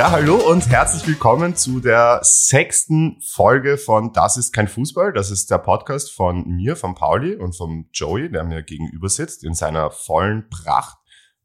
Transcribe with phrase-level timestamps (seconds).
[0.00, 5.12] Ja, hallo und herzlich willkommen zu der sechsten Folge von Das ist kein Fußball.
[5.12, 9.44] Das ist der Podcast von mir, von Pauli und vom Joey, der mir gegenüber sitzt
[9.44, 10.96] in seiner vollen Pracht.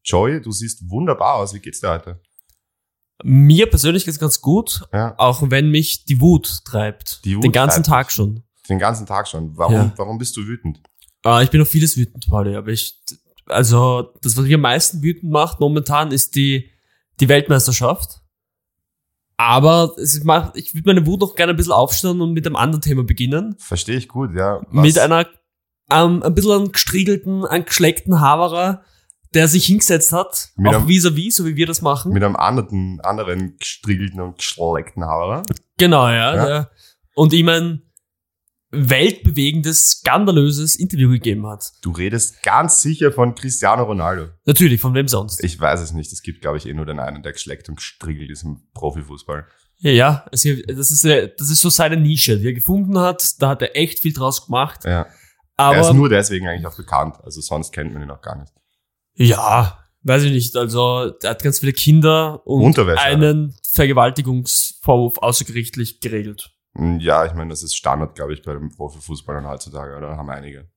[0.06, 1.54] Joey, du siehst wunderbar aus.
[1.54, 2.22] Wie geht's dir heute?
[3.26, 5.16] Mir persönlich geht's ganz gut, Ja.
[5.18, 7.26] auch wenn mich die Wut treibt.
[7.26, 8.44] Die Wut Den ganzen Tag schon.
[8.70, 9.58] Den ganzen Tag schon.
[9.58, 9.94] Warum, Ja.
[9.98, 10.80] warum bist du wütend?
[11.26, 13.04] Äh, ich bin auf vieles wütend, Pauli, aber ich,
[13.48, 16.72] also, das, was mich am meisten wütend macht momentan, ist die,
[17.20, 18.22] die Weltmeisterschaft.
[19.38, 22.56] Aber es macht, ich würde meine Wut noch gerne ein bisschen aufstellen und mit einem
[22.56, 23.56] anderen Thema beginnen.
[23.60, 24.62] Verstehe ich gut, ja.
[24.72, 25.28] Was- Mit einer,
[25.92, 28.84] ähm, ein bisschen einen gestriegelten, einen geschleckten Haverer,
[29.34, 32.14] der sich hingesetzt hat, Mit auch vis-à-vis, so wie wir das machen.
[32.14, 35.42] mit einem anderen, anderen gestriegelten und geschleckten Haare.
[35.78, 36.36] Genau, ja.
[36.36, 36.46] Ja.
[36.46, 36.72] Der,
[37.16, 37.82] und ihm ein
[38.76, 41.72] weltbewegendes, skandalöses Interview gegeben hat.
[41.82, 44.28] Du redest ganz sicher von Cristiano Ronaldo.
[44.46, 45.44] Natürlich, von wem sonst?
[45.44, 46.12] Ich weiß es nicht.
[46.12, 49.46] Es gibt, glaube ich, eh nur den einen, der geschleckt und gestriegelt ist im Profifußball.
[49.78, 53.42] Ja, ja es, das, ist, äh, das ist so seine Nische, die er gefunden hat.
[53.42, 54.86] Da hat er echt viel draus gemacht.
[54.86, 55.08] Ja.
[55.58, 57.18] Aber er ist nur deswegen eigentlich auch bekannt.
[57.24, 58.52] Also sonst kennt man ihn auch gar nicht.
[59.14, 60.56] ja, weiß ich nicht.
[60.56, 66.55] Also, er hat ganz viele Kinder und einen Vergewaltigungsvorwurf außergerichtlich geregelt.
[66.76, 70.18] Hm, Ja, ich meine, das ist Standard, glaube ich, bei den Profifußballern heutzutage, oder?
[70.18, 70.68] Haben einige.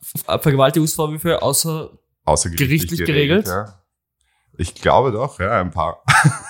[0.00, 1.90] Ver- Vergewaltigungsvorwürfe außer
[2.26, 3.46] Außergerichtlich Gerichtlich geregelt?
[3.46, 3.80] Ja.
[4.56, 6.02] Ich glaube doch, ja, ein paar.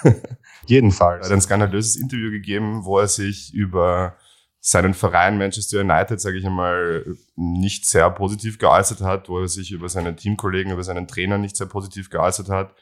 [0.66, 1.26] Jedenfalls.
[1.26, 4.16] Er hat ein skandalöses Interview gegeben, wo er sich über
[4.60, 7.04] seinen Verein Manchester United, sage ich einmal,
[7.36, 11.56] nicht sehr positiv geäußert hat, wo er sich über seine Teamkollegen, über seinen Trainer nicht
[11.56, 12.74] sehr positiv geäußert hat.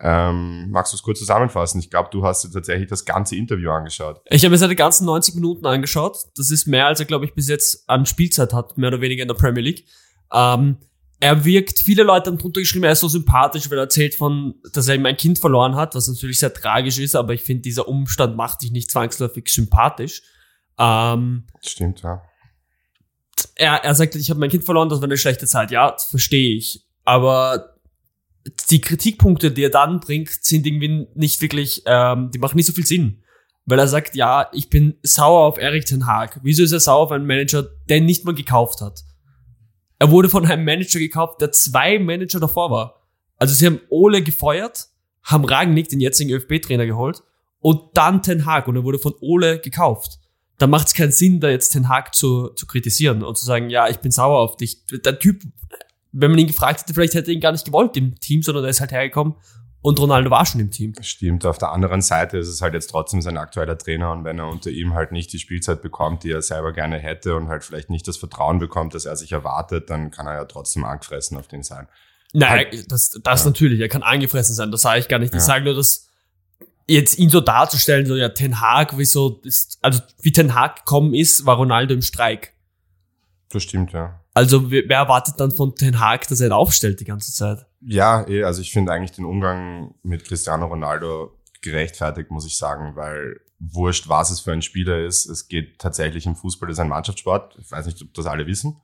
[0.00, 1.78] Ähm, magst du es kurz zusammenfassen?
[1.78, 4.20] Ich glaube, du hast dir tatsächlich das ganze Interview angeschaut.
[4.26, 6.16] Ich habe mir seine ganzen 90 Minuten angeschaut.
[6.36, 9.22] Das ist mehr, als er, glaube ich, bis jetzt an Spielzeit hat, mehr oder weniger
[9.22, 9.86] in der Premier League.
[10.32, 10.78] Ähm,
[11.22, 14.54] er wirkt, viele Leute haben drunter geschrieben, er ist so sympathisch, weil er erzählt von,
[14.72, 17.62] dass er eben ein Kind verloren hat, was natürlich sehr tragisch ist, aber ich finde,
[17.62, 20.22] dieser Umstand macht dich nicht zwangsläufig sympathisch.
[20.78, 22.22] Ähm, Stimmt, ja.
[23.54, 25.70] er, er sagt, ich habe mein Kind verloren, das war eine schlechte Zeit.
[25.70, 26.84] Ja, das verstehe ich.
[27.04, 27.71] Aber
[28.70, 32.72] die Kritikpunkte, die er dann bringt, sind irgendwie nicht wirklich, ähm, die machen nicht so
[32.72, 33.22] viel Sinn.
[33.64, 36.40] Weil er sagt, ja, ich bin sauer auf Erik Ten Haag.
[36.42, 39.04] Wieso ist er sauer auf einen Manager, der ihn nicht mal gekauft hat?
[40.00, 43.06] Er wurde von einem Manager gekauft, der zwei Manager davor war.
[43.36, 44.88] Also sie haben Ole gefeuert,
[45.22, 47.22] haben Ragnick, den jetzigen ÖFB-Trainer, geholt
[47.60, 50.18] und dann Ten Haag und er wurde von Ole gekauft
[50.62, 53.68] da macht es keinen Sinn, da jetzt den Haag zu, zu kritisieren und zu sagen,
[53.68, 54.86] ja, ich bin sauer auf dich.
[54.86, 55.42] Der Typ,
[56.12, 58.64] wenn man ihn gefragt hätte, vielleicht hätte er ihn gar nicht gewollt im Team, sondern
[58.64, 59.34] er ist halt hergekommen
[59.80, 60.94] und Ronaldo war schon im Team.
[61.00, 64.38] Stimmt, auf der anderen Seite ist es halt jetzt trotzdem sein aktueller Trainer und wenn
[64.38, 67.64] er unter ihm halt nicht die Spielzeit bekommt, die er selber gerne hätte und halt
[67.64, 71.36] vielleicht nicht das Vertrauen bekommt, das er sich erwartet, dann kann er ja trotzdem angefressen
[71.36, 71.88] auf den sein.
[72.32, 73.46] Nein, das, das Ja.
[73.50, 75.30] natürlich, er kann angefressen sein, das sage ich gar nicht.
[75.34, 75.44] Ich Ja.
[75.44, 76.08] sage nur, dass
[76.86, 81.12] jetzt ihn so darzustellen, so ja, Ten Hag, wieso ist, also wie Ten Hag gekommen
[81.14, 82.52] ist, war Ronaldo im Streik.
[83.50, 84.21] Das stimmt, ja.
[84.34, 87.66] Also wer erwartet dann von Ten Hag, dass er ihn aufstellt die ganze Zeit?
[87.80, 92.96] Ja, eh, also ich finde eigentlich den Umgang mit Cristiano Ronaldo gerechtfertigt, muss ich sagen,
[92.96, 96.80] weil wurscht, was es für ein Spieler ist, es geht tatsächlich im Fußball, das ist
[96.80, 97.56] ein Mannschaftssport.
[97.60, 98.80] Ich weiß nicht, ob das alle wissen,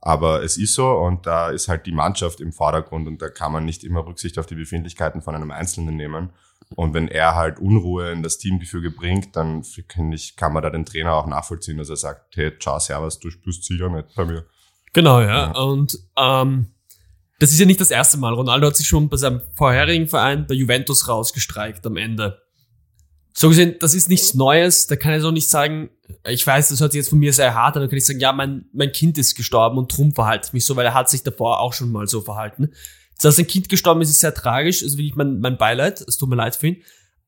[0.00, 3.52] aber es ist so und da ist halt die Mannschaft im Vordergrund und da kann
[3.52, 6.30] man nicht immer Rücksicht auf die Befindlichkeiten von einem Einzelnen nehmen.
[6.74, 10.70] Und wenn er halt Unruhe in das Teamgefüge bringt, dann finde ich, kann man da
[10.70, 14.24] den Trainer auch nachvollziehen, dass er sagt, hey, ciao, servus, du spielst sicher nicht bei
[14.24, 14.44] mir.
[14.92, 15.26] Genau, ja.
[15.26, 15.50] Ja.
[15.52, 16.68] Und ähm,
[17.38, 18.34] das ist ja nicht das erste Mal.
[18.34, 22.40] Ronaldo hat sich schon bei seinem vorherigen Verein bei Juventus rausgestreikt am Ende.
[23.32, 24.88] So gesehen, das ist nichts Neues.
[24.88, 25.90] Da kann ich so nicht sagen,
[26.26, 28.18] ich weiß, das hört sich jetzt von mir sehr hart an, da kann ich sagen,
[28.18, 31.08] ja, mein, mein Kind ist gestorben und drum verhalte ich mich so, weil er hat
[31.08, 32.70] sich davor auch schon mal so verhalten.
[33.20, 36.28] Dass sein Kind gestorben ist, ist sehr tragisch, ist wirklich mein, mein Beileid, es tut
[36.28, 36.82] mir leid für ihn.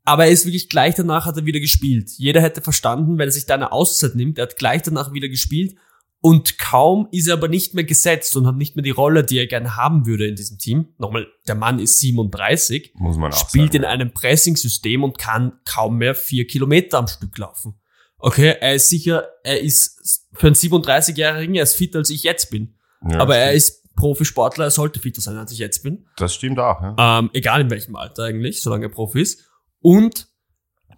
[0.04, 2.10] Aber er ist wirklich gleich danach hat er wieder gespielt.
[2.16, 5.28] Jeder hätte verstanden, wenn er sich da eine Auszeit nimmt, er hat gleich danach wieder
[5.28, 5.76] gespielt
[6.22, 9.38] und kaum ist er aber nicht mehr gesetzt und hat nicht mehr die Rolle, die
[9.38, 10.88] er gerne haben würde in diesem Team.
[10.98, 13.84] Nochmal, der Mann ist 37, Muss man auch spielt sagen.
[13.84, 17.74] in einem Pressing-System und kann kaum mehr vier Kilometer am Stück laufen.
[18.18, 22.50] Okay, er ist sicher, er ist für einen 37-Jährigen, er ist fitter als ich jetzt
[22.50, 22.74] bin.
[23.10, 26.06] Ja, aber er ist Profisportler, er sollte fitter sein, als ich jetzt bin.
[26.16, 27.18] Das stimmt auch, ja.
[27.18, 29.46] Ähm, egal in welchem Alter eigentlich, solange er Profi ist.
[29.80, 30.29] Und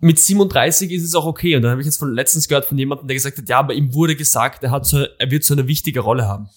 [0.02, 1.54] mit 37 ist es auch okay.
[1.54, 3.72] Und dann habe ich jetzt von letztens gehört von jemandem, der gesagt hat, ja, aber
[3.72, 6.48] ihm wurde gesagt, er hat so, er wird so eine wichtige Rolle haben.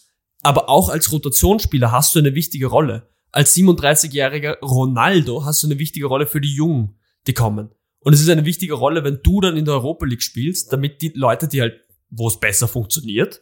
[0.41, 3.07] Aber auch als Rotationsspieler hast du eine wichtige Rolle.
[3.31, 6.97] Als 37-jähriger Ronaldo hast du eine wichtige Rolle für die Jungen,
[7.27, 7.69] die kommen.
[7.99, 11.01] Und es ist eine wichtige Rolle, wenn du dann in der Europa League spielst, damit
[11.01, 13.41] die Leute, die halt, wo es besser funktioniert,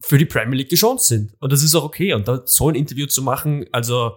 [0.00, 1.34] für die Premier League geschont sind.
[1.38, 2.14] Und das ist auch okay.
[2.14, 4.12] Und da so ein Interview zu machen, also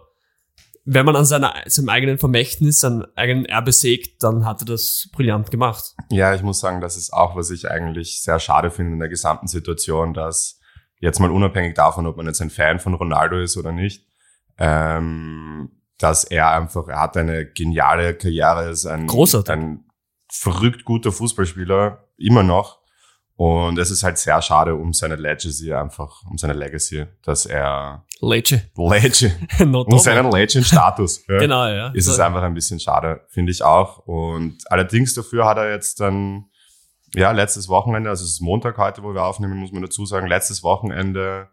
[0.85, 5.09] wenn man an seiner, seinem eigenen Vermächtnis, seinem eigenen Erbe sägt, dann hat er das
[5.13, 5.95] brillant gemacht.
[6.09, 9.09] Ja, ich muss sagen, das ist auch, was ich eigentlich sehr schade finde in der
[9.09, 10.59] gesamten Situation, dass
[10.99, 14.05] jetzt mal unabhängig davon, ob man jetzt ein Fan von Ronaldo ist oder nicht,
[14.57, 19.53] ähm, dass er einfach, er hat eine geniale Karriere, ist ein, Großartig.
[19.53, 19.85] ein
[20.29, 22.82] verrückt guter Fußballspieler, immer noch.
[23.35, 28.05] Und es ist halt sehr schade um seine Legacy einfach, um seine Legacy, dass er.
[28.77, 31.25] Legend, Not um seinen Legend-Status.
[31.29, 31.89] Ja Genau, ja.
[31.89, 33.99] ist es einfach ein bisschen schade, finde ich auch.
[33.99, 36.45] Und allerdings dafür hat er jetzt dann,
[37.15, 40.27] ja, letztes Wochenende, also es ist Montag heute, wo wir aufnehmen, muss man dazu sagen,
[40.27, 41.49] letztes Wochenende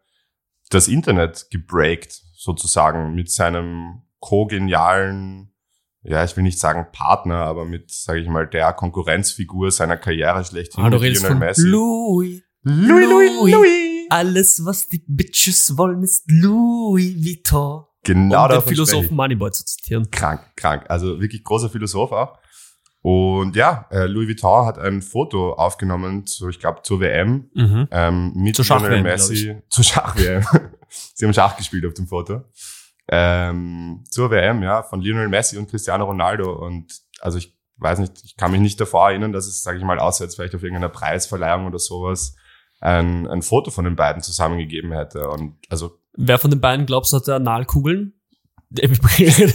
[0.70, 5.52] das Internet gebreakt, sozusagen, mit seinem co-genialen,
[6.02, 10.44] ja, ich will nicht sagen Partner, aber mit, sage ich mal, der Konkurrenzfigur seiner Karriere
[10.44, 11.66] schlechthin, Ah, du redest von Messi.
[11.66, 12.42] Louis.
[12.62, 13.52] Louis, Louis, Louis.
[13.54, 14.06] Louis.
[14.10, 17.84] Alles, was die Bitches wollen, ist Louis Vuitton.
[18.04, 18.62] Genau um den.
[18.62, 20.10] Philosophen Moneyboy zu zitieren.
[20.10, 20.84] krank, krank.
[20.88, 22.38] Also wirklich großer Philosoph auch.
[23.02, 27.88] Und ja, äh, Louis Vuitton hat ein Foto aufgenommen, zu, ich glaube, zur WM Mhm.
[27.90, 29.56] ähm, mit Lionel Messi.
[29.70, 30.44] Zur Schach-WM.
[31.14, 32.42] Sie haben Schach gespielt auf dem Foto.
[33.12, 36.52] Ähm, zur WM, ja, von Lionel Messi und Cristiano Ronaldo.
[36.52, 39.84] Und also ich weiß nicht, ich kann mich nicht davor erinnern, dass es, sage ich
[39.84, 42.36] mal, außer jetzt vielleicht auf irgendeiner Preisverleihung oder sowas,
[42.80, 45.28] ein, ein Foto von den beiden zusammengegeben hätte.
[45.28, 48.14] Und also Wer von den beiden glaubst du hat Analkugeln?
[48.70, 49.54] Vibriert.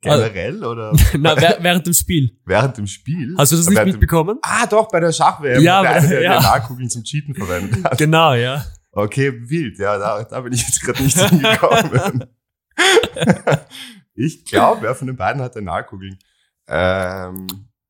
[0.00, 2.38] generell oder Na, während dem Spiel.
[2.44, 3.34] während dem Spiel.
[3.36, 4.38] Hast du das nicht Während dem- mitbekommen?
[4.42, 5.62] Ah, doch, bei der Schach-WM.
[5.62, 6.38] Ja, der eine, der ja.
[6.38, 7.98] Analkugeln zum Cheaten verwendet hat.
[7.98, 8.64] Genau, ja.
[8.98, 9.78] Okay, wild.
[9.78, 12.24] Ja, da, da bin ich jetzt gerade nicht hingekommen.
[14.14, 16.18] ich glaube, wer von den beiden hat Analkugeln?
[16.66, 17.46] Ähm,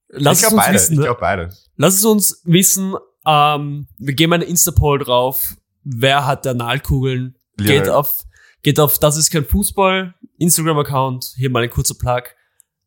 [0.09, 0.75] Lass ich glaube uns beide.
[0.75, 0.93] wissen.
[0.93, 1.05] Ich ne?
[1.07, 1.51] glaube beide.
[1.77, 2.95] Lass es uns wissen.
[3.27, 5.57] Ähm, wir geben einen Insta-Poll drauf.
[5.83, 7.39] Wer hat Analkugeln?
[7.57, 8.25] Geht auf,
[8.63, 11.33] geht auf, das ist kein Fußball, Instagram-Account.
[11.37, 12.25] Hier mal ein kurzer Plug.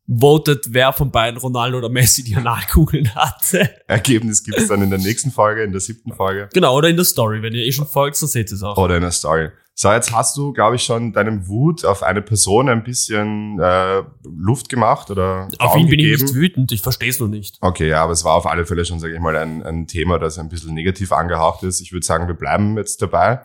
[0.06, 3.70] Votet, wer von beiden Ronaldo oder Messi die Analkugeln hatte.
[3.86, 6.48] Ergebnis gibt's dann in der nächsten Folge, in der siebten Folge.
[6.52, 7.40] Genau, oder in der Story.
[7.42, 8.76] Wenn ihr eh schon folgt, dann seht ihr es auch.
[8.76, 9.50] Oder in der Story.
[9.74, 14.02] So, jetzt hast du, glaube ich, schon deinem Wut auf eine Person ein bisschen äh,
[14.24, 17.56] Luft gemacht oder Auf ihn bin ich nicht wütend, ich verstehe es nur nicht.
[17.62, 20.18] Okay, ja, aber es war auf alle Fälle schon, sage ich mal, ein, ein Thema,
[20.18, 21.80] das ein bisschen negativ angehaucht ist.
[21.80, 23.40] Ich würde sagen, wir bleiben jetzt dabei.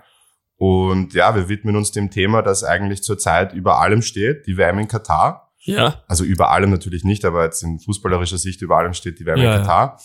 [0.57, 4.79] Und ja, wir widmen uns dem Thema, das eigentlich zurzeit über allem steht, die WM
[4.79, 5.46] in Katar.
[5.59, 6.03] Ja.
[6.07, 9.37] Also über allem natürlich nicht, aber jetzt in fußballerischer Sicht über allem steht die WM
[9.37, 9.57] Ja, in ja.
[9.59, 10.01] Katar.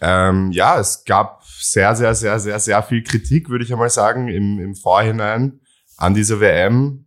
[0.00, 4.28] Ähm, ja, es gab sehr, sehr, sehr, sehr, sehr viel Kritik, würde ich einmal sagen,
[4.28, 5.60] im, im Vorhinein
[5.96, 7.06] an dieser WM.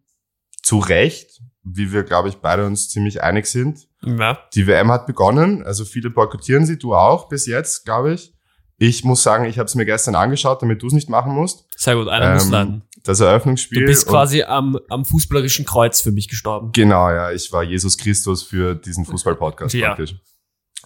[0.63, 3.87] Zu Recht, wie wir, glaube ich, beide uns ziemlich einig sind.
[4.03, 4.39] Ja.
[4.53, 8.33] Die WM hat begonnen, also viele boykottieren sie, du auch bis jetzt, glaube ich.
[8.77, 11.65] Ich muss sagen, ich habe es mir gestern angeschaut, damit du es nicht machen musst.
[11.77, 12.81] Sehr gut, einer muss Ähm, leiden.
[13.05, 13.81] Das Eröffnungsspiel.
[13.81, 16.71] Du bist quasi am, am fußballerischen Kreuz für mich gestorben.
[16.73, 19.89] Genau, ja, ich war Jesus Christus für diesen Fußball-Podcast Ja.
[19.89, 20.15] praktisch.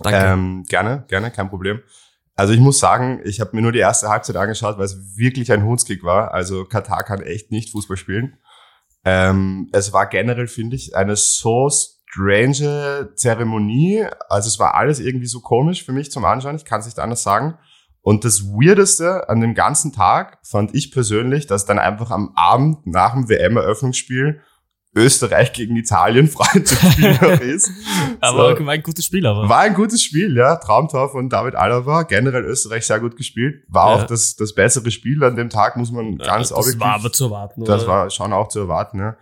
[0.02, 0.20] Danke.
[0.20, 1.82] Ähm, gerne, gerne, kein Problem.
[2.36, 5.52] Also ich muss sagen, ich habe mir nur die erste Halbzeit angeschaut, weil es wirklich
[5.52, 6.34] ein Hundskick war.
[6.34, 8.38] Also Katar kann echt nicht Fußball spielen.
[9.04, 14.06] Ähm, es war generell, finde ich, eine so strange Zeremonie.
[14.30, 16.56] Also es war alles irgendwie so komisch für mich zum Anschauen.
[16.56, 17.58] Ich kann es nicht anders sagen.
[18.02, 22.88] Und das Weirdeste an dem ganzen Tag fand ich persönlich, dass dann einfach am Abend
[22.88, 24.40] nach dem WM-Eröffnungsspiel
[24.96, 27.70] Österreich gegen Italien Freundschaftsspiel noch ist.
[28.22, 28.66] aber so.
[28.66, 29.48] war ein gutes Spiel, aber.
[29.48, 30.56] War ein gutes Spiel, ja.
[30.56, 32.04] Traumtor von David Alaba.
[32.04, 33.64] Generell Österreich sehr gut gespielt.
[33.68, 34.04] War Ja.
[34.04, 36.82] auch das, das bessere Spiel an dem Tag, muss man ganz das objektiv.
[36.82, 37.64] war aber zu erwarten.
[37.66, 37.92] das oder?
[37.92, 39.16] war schon auch zu erwarten, ja.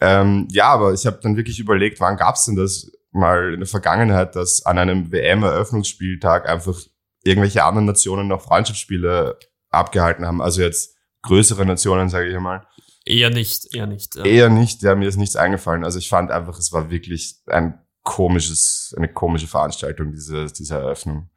[0.00, 3.66] Ähm, ja, aber ich habe dann wirklich überlegt, wann gab's denn das mal in der
[3.68, 6.78] Vergangenheit, dass an einem WM-Eröffnungsspieltag einfach
[7.26, 9.38] irgendwelche anderen Nationen noch Freundschaftsspiele
[9.70, 10.40] abgehalten haben.
[10.40, 12.66] Also jetzt größere Nationen, sage ich einmal.
[13.04, 14.16] Eher nicht, eher nicht.
[14.16, 14.24] Ja.
[14.24, 15.84] Eher nicht, ja, mir ist nichts eingefallen.
[15.84, 21.30] Also ich fand einfach, es war wirklich ein komisches, eine komische Veranstaltung, diese, diese Eröffnung.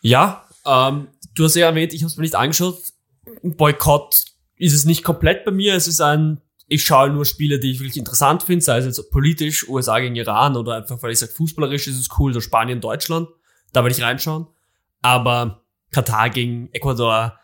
[0.00, 2.78] Ja, ähm, du hast ja erwähnt, ich habe es mir nicht angeschaut.
[3.42, 4.24] Ein Boykott
[4.56, 5.74] ist es nicht komplett bei mir.
[5.74, 9.10] Es ist ein, ich schaue nur Spiele, die ich wirklich interessant finde, sei es jetzt
[9.10, 12.80] politisch, USA gegen Iran oder einfach, weil ich sage, fußballerisch ist es cool, so Spanien,
[12.80, 13.28] Deutschland.
[13.72, 14.46] Da will ich reinschauen.
[15.04, 15.60] Aber
[15.92, 17.38] Katar gegen Ecuador,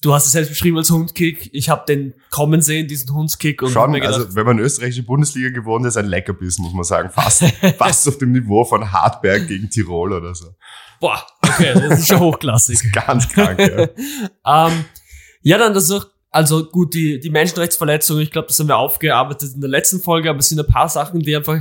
[0.00, 1.50] du hast es selbst beschrieben als Hundkick.
[1.52, 3.60] Ich habe den kommen sehen, diesen Hundskick.
[3.60, 7.10] Und Schon, gedacht, also wenn man österreichische Bundesliga gewohnt ist, ein Leckerbissen, muss man sagen.
[7.10, 7.44] Fast,
[7.78, 10.54] fast auf dem Niveau von Hartberg gegen Tirol oder so.
[11.00, 12.80] boah, okay, das ist schon hochklassig.
[12.92, 13.88] Ganz krank, ja.
[14.68, 14.86] ähm,
[15.42, 19.52] ja, dann das auch, also gut, die, die Menschenrechtsverletzungen, ich glaube, das haben wir aufgearbeitet
[19.54, 21.60] in der letzten Folge, aber es sind ein paar Sachen, die einfach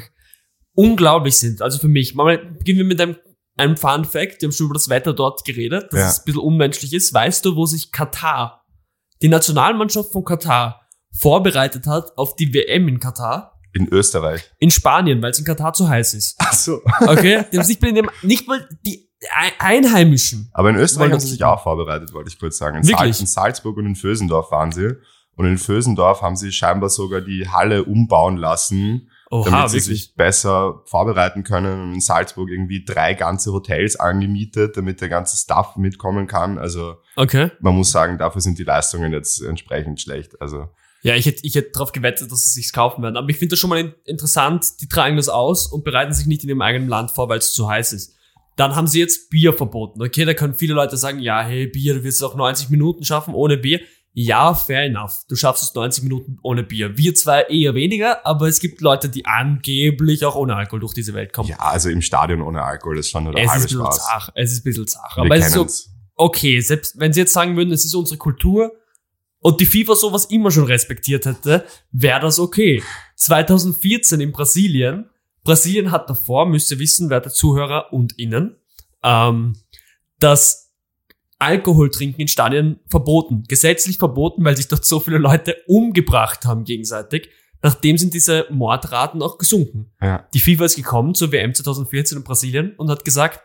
[0.75, 1.61] unglaublich sind.
[1.61, 2.15] Also für mich.
[2.15, 3.17] Mal beginnen wir mit einem,
[3.57, 4.41] einem Fun Fact.
[4.41, 6.07] Wir haben schon über das Wetter dort geredet, dass Ja.
[6.09, 7.13] es ein bisschen unmenschlich ist.
[7.13, 8.63] Weißt du, wo sich Katar,
[9.21, 10.81] die Nationalmannschaft von Katar,
[11.17, 13.59] vorbereitet hat auf die WM in Katar.
[13.73, 14.51] In Österreich.
[14.59, 16.35] In Spanien, weil es in Katar zu heiß ist.
[16.39, 16.81] Ach so.
[17.01, 17.45] Okay?
[17.51, 19.09] Die haben sich bei dem, nicht mal die
[19.59, 20.49] Einheimischen.
[20.53, 22.77] Aber in Österreich haben sie sich auch vorbereitet, wollte ich kurz sagen.
[22.77, 23.19] In, Wirklich?
[23.19, 24.95] In Salzburg und in Vösendorf waren sie.
[25.35, 30.03] Und in Vösendorf haben sie scheinbar sogar die Halle umbauen lassen, Oha, damit sie wirklich.
[30.03, 31.93] sich besser vorbereiten können.
[31.93, 36.57] In Salzburg irgendwie drei ganze Hotels angemietet, damit der ganze Staff mitkommen kann.
[36.57, 37.49] Also Okay.
[37.61, 40.39] man muss sagen, dafür sind die Leistungen jetzt entsprechend schlecht.
[40.41, 40.67] Also
[41.03, 43.17] Ja, ich hätte, ich hätte darauf gewettet, dass sie sich's kaufen werden.
[43.17, 44.65] Aber ich finde das schon mal in- interessant.
[44.81, 47.53] Die tragen das aus und bereiten sich nicht in ihrem eigenen Land vor, weil es
[47.53, 48.15] zu heiß ist.
[48.57, 50.03] Dann haben sie jetzt Bier verboten.
[50.03, 53.05] Okay, da können viele Leute sagen, ja, hey, Bier, du wirst es auch 90 Minuten
[53.05, 53.79] schaffen ohne Bier.
[54.13, 55.21] Ja, fair enough.
[55.29, 56.97] Du schaffst es 90 Minuten ohne Bier.
[56.97, 61.13] Wir zwar eher weniger, aber es gibt Leute, die angeblich auch ohne Alkohol durch diese
[61.13, 61.47] Welt kommen.
[61.49, 63.85] ja, also im Stadion ohne Alkohol ist schon nur der es ist halbe ein bisschen
[63.85, 64.05] Spaß.
[64.05, 64.29] zach.
[64.35, 65.15] Es ist ein bisschen zach.
[65.15, 65.67] Wir Aber es ist so,
[66.15, 68.73] okay, selbst wenn sie jetzt sagen würden, es ist unsere Kultur
[69.39, 72.83] und die FIFA sowas immer schon respektiert hätte, wäre das okay.
[73.15, 75.09] 2014 in Brasilien,
[75.43, 78.57] Brasilien hat davor, müsst ihr wissen, werte Zuhörer und Innen,
[79.03, 79.55] ähm,
[80.19, 80.70] das
[81.41, 86.63] Alkohol trinken in Stadien verboten, gesetzlich verboten, weil sich dort so viele Leute umgebracht haben
[86.63, 87.29] gegenseitig.
[87.63, 89.91] Nachdem sind diese Mordraten auch gesunken.
[90.01, 90.27] Ja.
[90.33, 93.41] Die FIFA ist gekommen zur WM 2014 in Brasilien und hat gesagt,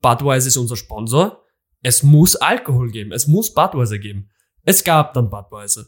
[0.00, 1.44] Budweiser ist unser Sponsor.
[1.80, 3.12] Es muss Alkohol geben.
[3.12, 4.30] Es muss Budweiser geben.
[4.64, 5.86] Es gab dann Budweiser.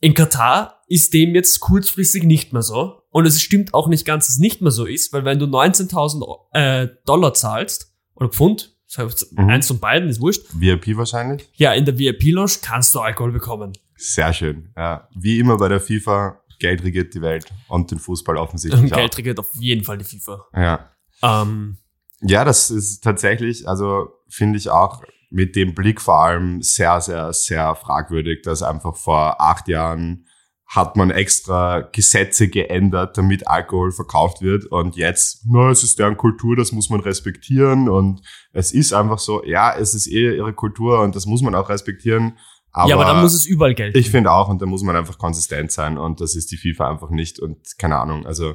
[0.00, 3.02] In Katar ist dem jetzt kurzfristig nicht mehr so.
[3.10, 5.46] Und es stimmt auch nicht ganz, dass es nicht mehr so ist, weil wenn du
[5.46, 9.48] 19.000 äh, Dollar zahlst, oder Pfund, Mhm.
[9.48, 11.48] eins von beiden ist wurscht, VIP wahrscheinlich?
[11.54, 13.72] ja, in der VIP-Lounge kannst du Alkohol bekommen.
[13.96, 14.72] Sehr schön.
[14.76, 15.08] Ja.
[15.14, 18.90] Wie immer bei der FIFA, Geld regiert die Welt und den Fußball offensichtlich.
[18.92, 20.46] Geld regiert auf jeden Fall die FIFA.
[20.54, 20.90] Ja.
[21.22, 21.78] Ähm,
[22.22, 27.32] ja, das ist tatsächlich, also finde ich auch mit dem Blick vor allem sehr, sehr,
[27.32, 30.26] sehr fragwürdig, dass einfach vor acht Jahren
[30.70, 36.16] hat man extra Gesetze geändert, damit Alkohol verkauft wird und jetzt, na, es ist deren
[36.16, 38.22] Kultur, das muss man respektieren und
[38.52, 41.68] es ist einfach so, ja, es ist eh ihre Kultur und das muss man auch
[41.68, 42.38] respektieren.
[42.70, 43.98] Aber, ja, aber dann muss es überall gelten.
[43.98, 46.88] ich finde auch, und da muss man einfach konsistent sein und das ist die FIFA
[46.88, 48.54] einfach nicht und keine Ahnung, also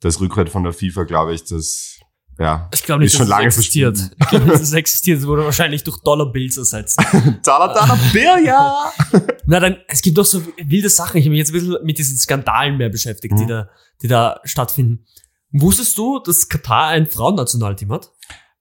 [0.00, 2.00] das Rückgrat von der FIFA, glaube ich, das,
[2.42, 3.98] ja, Ich glaube nicht, Ist schon dass lange es existiert.
[4.20, 5.20] Ich glaube nicht, dass es existiert.
[5.20, 6.98] Es wurde wahrscheinlich durch Dollar-Bills ersetzt.
[7.44, 8.92] Dollar, Dollar, Bill, ja.
[9.46, 11.18] Na dann, es gibt doch so wilde Sachen.
[11.18, 13.48] Ich habe mich jetzt ein bisschen mit diesen Skandalen mehr beschäftigt, die Mhm.
[13.48, 13.68] da,
[14.02, 15.04] die da stattfinden.
[15.52, 18.10] Wusstest du, dass Katar ein Frauennationalteam hat?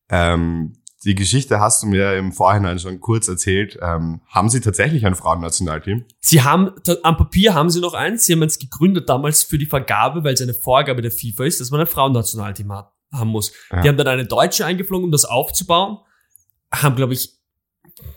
[0.09, 0.73] Ähm,
[1.03, 3.79] die Geschichte hast du mir im Vorhinein schon kurz erzählt.
[3.81, 6.05] Ähm, haben sie tatsächlich ein Frauennationalteam?
[6.19, 6.71] Sie haben,
[7.03, 8.25] am Papier haben sie noch eins.
[8.25, 11.59] Sie haben es gegründet damals für die Vergabe, weil es eine Vorgabe der FIFA ist,
[11.59, 13.51] dass man ein Frauennationalteam hat, haben muss.
[13.71, 13.81] Ja.
[13.81, 15.97] Die haben dann eine Deutsche eingeflogen, um das aufzubauen.
[16.71, 17.37] Haben, glaube ich,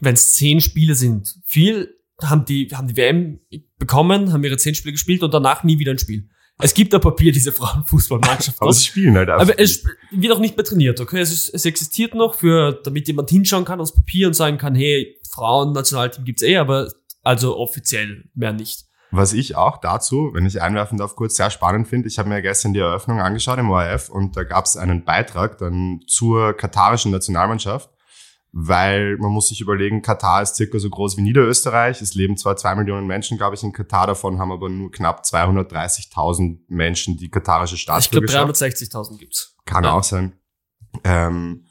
[0.00, 3.40] wenn es zehn Spiele sind, viel, haben die, haben die WM
[3.78, 6.28] bekommen, haben ihre zehn Spiele gespielt und danach nie wieder ein Spiel.
[6.62, 8.62] Es gibt am Papier diese Frauenfußballmannschaft.
[8.62, 9.42] Aber sie spielen halt einfach.
[9.42, 11.18] Aber es wird auch nicht mehr trainiert, okay?
[11.18, 14.76] Es, ist, es existiert noch für, damit jemand hinschauen kann aufs Papier und sagen kann,
[14.76, 18.84] hey, Frauen-Nationalteam gibt's eh, aber also offiziell mehr nicht.
[19.16, 22.42] Was ich auch dazu, wenn ich einwerfen darf, kurz sehr spannend finde, ich habe mir
[22.42, 27.12] gestern die Eröffnung angeschaut im ORF und da gab es einen Beitrag dann zur katarischen
[27.12, 27.90] Nationalmannschaft,
[28.52, 32.00] weil man muss sich überlegen, Katar ist circa so groß wie Niederösterreich.
[32.02, 35.23] Es leben zwar zwei Millionen Menschen, glaube ich, in Katar, davon haben aber nur knapp
[35.23, 38.62] 230.000 Menschen die katarische Ich glaube, Staatsbürgerschaft.
[38.62, 39.56] 360.000 gibt's.
[39.64, 39.92] Kann Ja.
[39.92, 40.38] auch sein.
[41.02, 41.63] Ähm,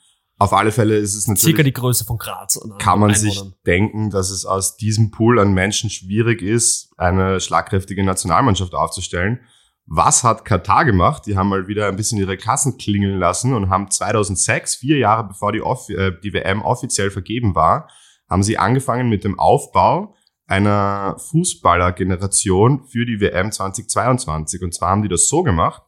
[0.43, 2.57] auf alle Fälle ist es natürlich Circa die Größe von Graz.
[2.57, 7.39] an kann man sich denken, dass es aus diesem Pool an Menschen schwierig ist, eine
[7.39, 9.39] schlagkräftige Nationalmannschaft aufzustellen.
[9.85, 11.25] Was hat Katar gemacht?
[11.25, 15.25] Die haben mal wieder ein bisschen ihre Kassen klingeln lassen und haben 2006, vier Jahre
[15.25, 17.89] bevor die, Off äh, die WM offiziell vergeben war,
[18.29, 20.15] haben sie angefangen mit dem Aufbau
[20.47, 24.61] einer Fußballergeneration für die WM 2022.
[24.61, 25.81] Und zwar haben die das so gemacht,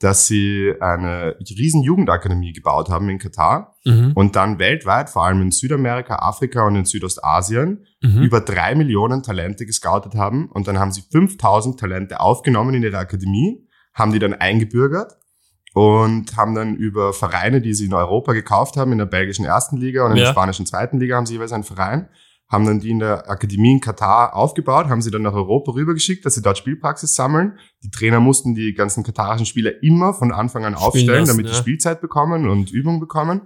[0.00, 4.12] dass sie eine riesen Jugendakademie gebaut haben in Katar Mhm.
[4.14, 8.22] und dann weltweit, vor allem in Südamerika, Afrika und in Südostasien, Mhm.
[8.22, 10.50] über drei Millionen Talente gescoutet haben.
[10.52, 15.14] Und dann haben sie 5000 Talente aufgenommen in ihre Akademie, haben die dann eingebürgert
[15.74, 19.76] und haben dann über Vereine, die sie in Europa gekauft haben, in der belgischen ersten
[19.76, 20.24] Liga und in Ja.
[20.24, 22.08] der spanischen zweiten Liga haben sie jeweils einen Verein,
[22.48, 26.24] haben dann die in der Akademie in Katar aufgebaut, haben sie dann nach Europa rübergeschickt,
[26.24, 27.58] dass sie dort Spielpraxis sammeln.
[27.82, 31.52] Die Trainer mussten die ganzen katarischen Spieler immer von Anfang an aufstellen, lassen, damit die
[31.52, 31.58] ja.
[31.58, 33.42] Spielzeit bekommen und Übung bekommen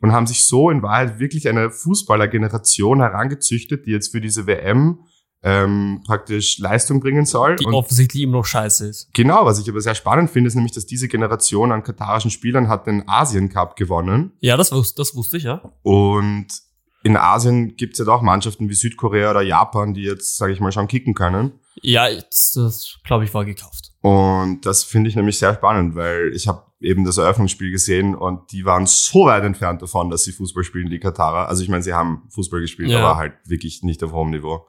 [0.00, 5.00] und haben sich so in Wahrheit wirklich eine Fußballergeneration herangezüchtet, die jetzt für diese WM
[5.42, 7.56] ähm, praktisch Leistung bringen soll.
[7.56, 9.12] Die Und offensichtlich immer noch scheiße ist.
[9.12, 12.68] genau, was ich aber sehr spannend finde, ist nämlich, dass diese Generation an katarischen Spielern
[12.68, 14.32] hat den Asien Cup gewonnen.
[14.40, 15.60] Ja, das, wus das wusste ich, ja.
[15.82, 16.46] Und
[17.04, 20.58] in Asien gibt es ja doch Mannschaften wie Südkorea oder Japan, die jetzt, sage ich
[20.60, 21.52] mal, schon kicken können.
[21.82, 23.92] Ja, das, das glaube ich war gekauft.
[24.00, 28.50] Und das finde ich nämlich sehr spannend, weil ich habe eben das Eröffnungsspiel gesehen und
[28.52, 31.48] die waren so weit entfernt davon, dass sie Fußball spielen, die Katarer.
[31.48, 33.00] Also ich meine, sie haben Fußball gespielt, Ja.
[33.04, 34.66] aber halt wirklich nicht auf hohem Niveau.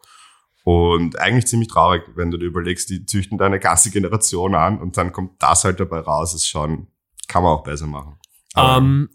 [0.63, 4.98] Und eigentlich ziemlich traurig, wenn du dir überlegst, die züchten deine ganze Generation an und
[4.98, 6.88] dann kommt das halt dabei raus, ist schon,
[7.27, 8.18] kann man auch besser machen.
[8.58, 9.10] Ähm,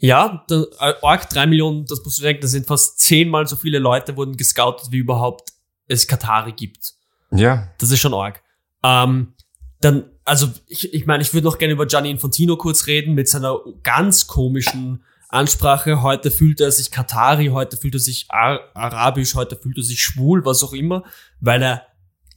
[0.00, 0.66] ja, der,
[1.02, 4.36] Org 3 Millionen, das musst du denken, das sind fast zehnmal so viele Leute wurden
[4.36, 5.52] gescoutet, wie überhaupt
[5.86, 6.94] es Katari gibt.
[7.30, 8.42] ja, Das ist schon arg.
[8.82, 9.34] Ähm,
[9.80, 13.28] dann, also ich, ich meine, ich würde noch gerne über Gianni Infantino kurz reden mit
[13.28, 16.02] seiner ganz komischen Ansprache.
[16.02, 20.00] Heute fühlt er sich Katari, heute fühlt er sich Ar arabisch, heute fühlt er sich
[20.02, 21.04] schwul, was auch immer,
[21.40, 21.86] weil er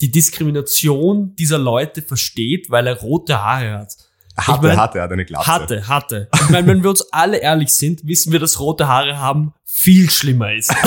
[0.02, 3.96] die Diskrimination dieser Leute versteht, weil er rote Haare hat.
[4.38, 5.48] Hatte, mein, hatte, er hat eine Glatze.
[5.48, 6.30] Hatte, hatte.
[6.34, 10.10] Ich meine, wenn wir uns alle ehrlich sind, wissen wir, dass rote Haare haben viel
[10.10, 10.74] schlimmer ist.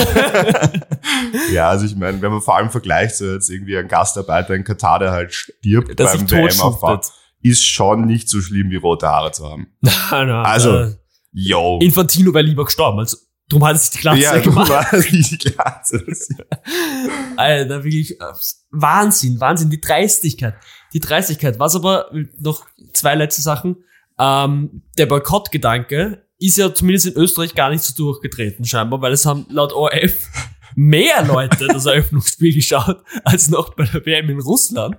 [1.51, 4.63] Ja, also ich meine, wenn man vor allem vergleicht, so jetzt irgendwie ein Gastarbeiter in
[4.63, 7.11] Katar, der halt stirbt Dass sich beim totschuftet.
[7.41, 9.67] ist schon nicht so schlimm, wie rote Haare zu haben.
[9.81, 10.95] Na, na, Also, äh,
[11.31, 11.79] Yo.
[11.81, 12.99] Infantino wäre lieber gestorben.
[12.99, 13.17] Also,
[13.49, 14.69] drum hat sich die Glatze ja, gemacht.
[14.69, 16.03] warst nicht die Glatze.
[17.37, 18.25] Alter, wirklich äh,
[18.71, 20.55] Wahnsinn, Wahnsinn, die Dreistigkeit.
[20.93, 21.59] Die Dreistigkeit.
[21.59, 23.77] Was aber, noch zwei letzte Sachen.
[24.19, 29.25] Ähm, der Boykottgedanke ist ja zumindest in Österreich gar nicht so durchgetreten, scheinbar, weil es
[29.25, 30.27] haben laut ORF
[30.75, 34.97] mehr Leute das Eröffnungsspiel geschaut, als noch bei der WM in Russland.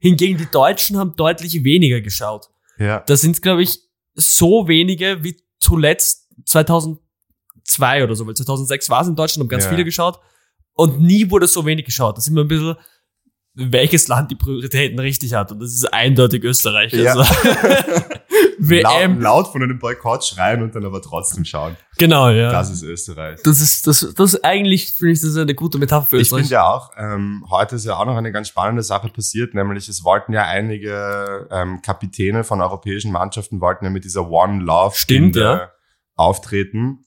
[0.00, 2.48] Hingegen die Deutschen haben deutlich weniger geschaut.
[2.78, 3.00] Ja.
[3.00, 3.78] Da sind glaube ich,
[4.14, 9.64] so wenige wie zuletzt 2002 oder so, weil 2006 war es in Deutschland, haben ganz
[9.64, 9.70] Ja.
[9.70, 10.18] viele geschaut
[10.74, 12.16] und nie wurde so wenig geschaut.
[12.16, 12.76] Das ist immer ein bisschen,
[13.54, 16.92] welches Land die Prioritäten richtig hat und das ist eindeutig Österreich.
[16.92, 17.14] Ja.
[17.14, 17.22] Also,
[18.64, 21.76] Laut, WM, laut von einem Boykott schreien und dann aber trotzdem schauen.
[21.98, 22.52] genau, ja.
[22.52, 23.40] Das ist Österreich.
[23.42, 26.22] Das ist, das, das ist eigentlich, finde ich, das ist eine gute Metapher für Ich
[26.22, 26.42] Österreich.
[26.42, 29.88] finde ja auch, ähm, heute ist ja auch noch eine ganz spannende Sache passiert, nämlich
[29.88, 34.94] es wollten ja einige ähm, Kapitäne von europäischen Mannschaften wollten ja mit dieser One Love
[34.96, 35.72] Stimmt, ja.
[36.14, 37.04] auftreten.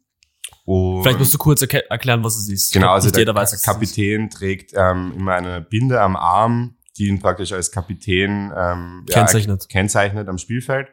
[0.65, 2.73] Und Vielleicht musst du kurz erke- erklären, was es ist.
[2.73, 3.61] Genau, also der weiß.
[3.61, 9.61] Kapitän trägt ähm, immer eine Binde am Arm, die ihn praktisch als Kapitän ähm, Kennzeichnet.
[9.63, 10.87] Ja, kennzeichnet am Spielfeld.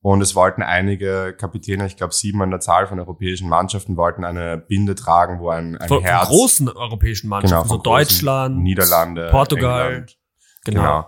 [0.00, 4.24] Und es wollten einige Kapitäne, ich glaube sieben an der Zahl von europäischen Mannschaften, wollten
[4.24, 7.82] eine Binde tragen, wo ein, ein Von, von Herz, großen europäischen Mannschaften, genau, so von
[7.84, 9.86] Deutschland, Niederlande, Portugal.
[9.86, 10.18] England,
[10.64, 10.80] Genau.
[10.80, 11.06] Genau.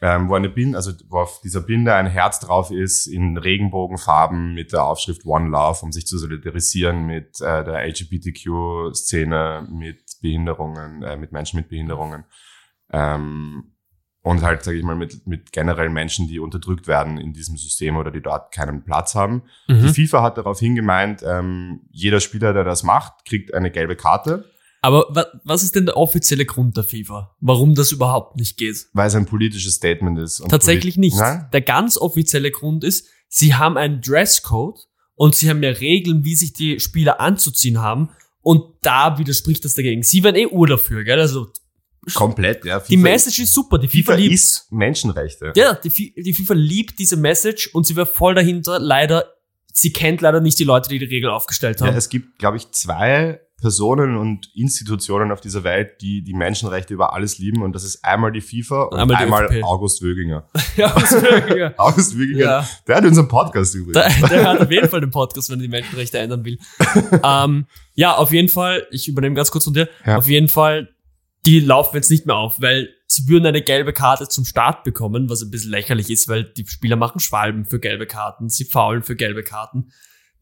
[0.00, 4.52] Ähm, wo eine Binde, also wo auf dieser Binde ein Herz drauf ist in Regenbogenfarben
[4.52, 11.02] mit der Aufschrift One Love, um sich zu solidarisieren mit äh, der LGBTQ-Szene, mit Behinderungen,
[11.02, 12.24] äh, mit Menschen mit Behinderungen.
[12.90, 13.70] Ähm,
[14.22, 17.96] und halt, sage ich mal, mit, mit generell Menschen, die unterdrückt werden in diesem System
[17.96, 19.42] oder die dort keinen Platz haben.
[19.68, 19.94] Die Mhm.
[19.94, 24.50] FIFA hat daraufhin gemeint, ähm, jeder Spieler, der das macht, kriegt eine gelbe Karte,
[24.84, 27.34] Aber wa was ist denn der offizielle Grund der FIFA?
[27.40, 28.86] Warum das überhaupt nicht geht?
[28.92, 30.42] weil es ein politisches Statement ist.
[30.48, 31.16] Tatsächlich nicht.
[31.16, 31.48] Nein?
[31.54, 34.78] Der ganz offizielle Grund ist, sie haben einen Dresscode
[35.14, 38.10] und sie haben ja Regeln, wie sich die Spieler anzuziehen haben.
[38.42, 40.02] Und da widerspricht das dagegen.
[40.02, 41.18] Sie werden eh Uhr dafür, gell?
[41.18, 41.46] Also
[42.12, 42.80] Komplett, ja.
[42.80, 43.78] die Message ist super.
[43.78, 44.34] Die FIFA, FIFA liebt.
[44.34, 45.52] ist Menschenrechte.
[45.56, 48.78] Ja, die, die FIFA liebt diese Message und sie wäre voll dahinter.
[48.78, 49.32] Leider,
[49.72, 51.96] sie kennt leider nicht die Leute, die die Regeln aufgestellt Ja, haben.
[51.96, 57.14] es gibt, glaube ich, zwei Personen und Institutionen auf dieser Welt, die die Menschenrechte über
[57.14, 57.62] alles lieben.
[57.62, 59.62] Und das ist einmal die FIFA und Einmal einmal.
[59.62, 60.46] August Wöginger.
[60.76, 61.74] Wär- ja.
[61.78, 62.68] August Wöginger, Ja.
[62.86, 64.18] der hat unseren Podcast übrigens.
[64.20, 66.58] Der, der hat auf jeden Fall den Podcast, wenn er die Menschenrechte ändern will.
[67.24, 70.16] ähm, ja, auf jeden Fall, ich übernehme ganz kurz von dir, Ja.
[70.18, 70.90] auf jeden Fall,
[71.46, 75.30] die laufen jetzt nicht mehr auf, weil sie würden eine gelbe Karte zum Start bekommen,
[75.30, 79.02] was ein bisschen lächerlich ist, weil die Spieler machen Schwalben für gelbe Karten, sie faulen
[79.02, 79.90] für gelbe Karten.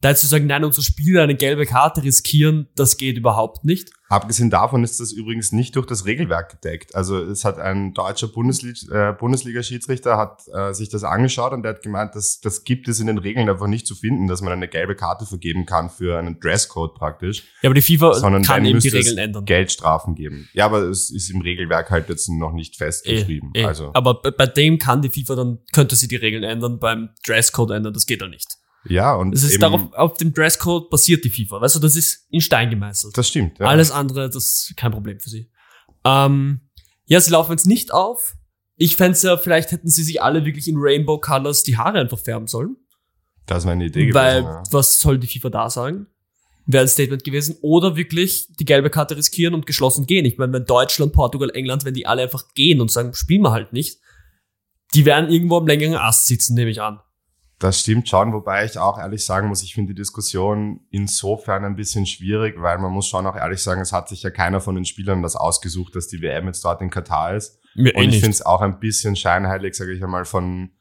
[0.03, 3.89] Da jetzt zu sagen, nein, unsere Spieler eine gelbe Karte riskieren, das geht überhaupt nicht.
[4.09, 6.93] Abgesehen davon ist das übrigens nicht durch das Regelwerk gedeckt.
[6.93, 11.83] Also es hat ein deutscher äh, Bundesliga-Schiedsrichter hat äh, sich das angeschaut und der hat
[11.83, 14.67] gemeint, dass das gibt es in den Regeln einfach nicht zu finden, dass man eine
[14.67, 18.81] gelbe Karte vergeben kann für einen Dresscode praktisch, Ja, aber die FIFA sondern kann eben
[18.81, 19.45] die Regeln ändern.
[19.45, 20.49] Geldstrafen geben.
[20.51, 23.51] Ja, aber es ist im Regelwerk halt jetzt noch nicht festgeschrieben.
[23.55, 23.65] Eh, eh.
[23.65, 27.11] Also Aber bei, bei dem kann die FIFA dann, könnte sie die Regeln ändern, beim
[27.25, 28.57] Dresscode ändern, das geht dann nicht.
[28.85, 31.61] Ja und Das ist eben, darauf, auf dem Dresscode basiert die FIFA.
[31.61, 33.17] Weißt du, das ist in Stein gemeißelt.
[33.17, 33.59] das stimmt.
[33.59, 33.67] Ja.
[33.67, 35.49] Alles andere, das ist kein Problem für sie.
[36.05, 36.61] Ähm,
[37.05, 38.35] ja, sie laufen jetzt nicht auf.
[38.75, 42.19] Ich fände ja, vielleicht hätten sie sich alle wirklich in Rainbow Colors die Haare einfach
[42.19, 42.77] färben sollen.
[43.45, 44.15] Das wäre eine Idee gewesen.
[44.15, 44.63] Weil, ja.
[44.71, 46.07] was soll die FIFA da sagen?
[46.65, 47.57] Wäre ein Statement gewesen.
[47.61, 50.25] Oder wirklich die gelbe Karte riskieren und geschlossen gehen.
[50.25, 53.51] Ich meine, wenn Deutschland, Portugal, England, wenn die alle einfach gehen und sagen, spielen wir
[53.51, 53.99] halt nicht,
[54.93, 56.99] die werden irgendwo am längeren Ast sitzen, nehme ich an.
[57.63, 61.77] Das stimmt schon, wobei ich auch ehrlich sagen muss, ich finde die Diskussion insofern ein
[61.77, 64.75] bisschen schwierig, weil man muss schon auch ehrlich sagen, es hat sich ja keiner von
[64.75, 67.61] den Spielern das ausgesucht, dass die WM jetzt dort in Katar ist.
[67.73, 70.71] Mir Und eh ich finde es auch ein bisschen scheinheilig, sage ich einmal, von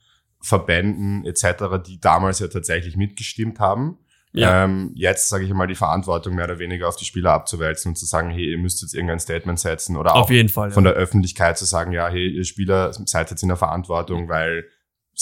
[0.40, 3.98] Verbänden etc., die damals ja tatsächlich mitgestimmt haben.
[4.32, 4.64] Ja.
[4.64, 7.96] Ähm, jetzt, sage ich mal, die Verantwortung mehr oder weniger auf die Spieler abzuwälzen und
[7.96, 10.72] zu sagen, hey, ihr müsst jetzt irgendein Statement setzen oder Auf auch jeden Fall.
[10.72, 10.90] von ja.
[10.90, 14.64] der Öffentlichkeit zu sagen, ja, hey, ihr Spieler seid jetzt in der Verantwortung, weil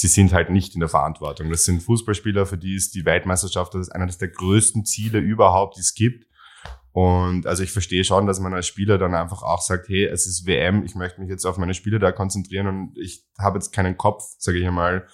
[0.01, 1.51] sie sind halt nicht in der Verantwortung.
[1.51, 5.77] Das sind Fußballspieler, für die ist die Weltmeisterschaft, das ist eines der größten Ziele überhaupt,
[5.77, 6.27] die es gibt.
[6.93, 10.27] Und also ich verstehe schon, dass man als Spieler dann einfach auch sagt, hey, es
[10.27, 13.73] ist WM, ich möchte mich jetzt auf meine Spiele da konzentrieren und ich habe jetzt
[13.73, 15.07] keinen Kopf, sage ich einmal,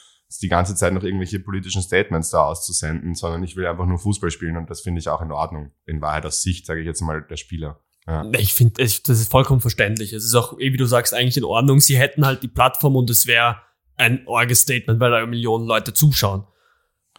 [0.42, 4.31] die ganze Zeit noch irgendwelche politischen Statements da auszusenden, sondern ich will einfach nur Fußball
[4.31, 5.72] spielen und das finde ich auch in Ordnung.
[5.85, 7.81] In Wahrheit aus Sicht, sage ich jetzt mal, der Spieler.
[8.07, 8.25] Ja.
[8.38, 10.12] Ich finde, das ist vollkommen verständlich.
[10.12, 11.81] Es ist auch, eh wie du sagst, eigentlich in Ordnung.
[11.81, 13.62] Sie hätten halt die Plattform und es wäre
[13.96, 16.44] ein Orge-Statement, weil da Millionen Leute zuschauen.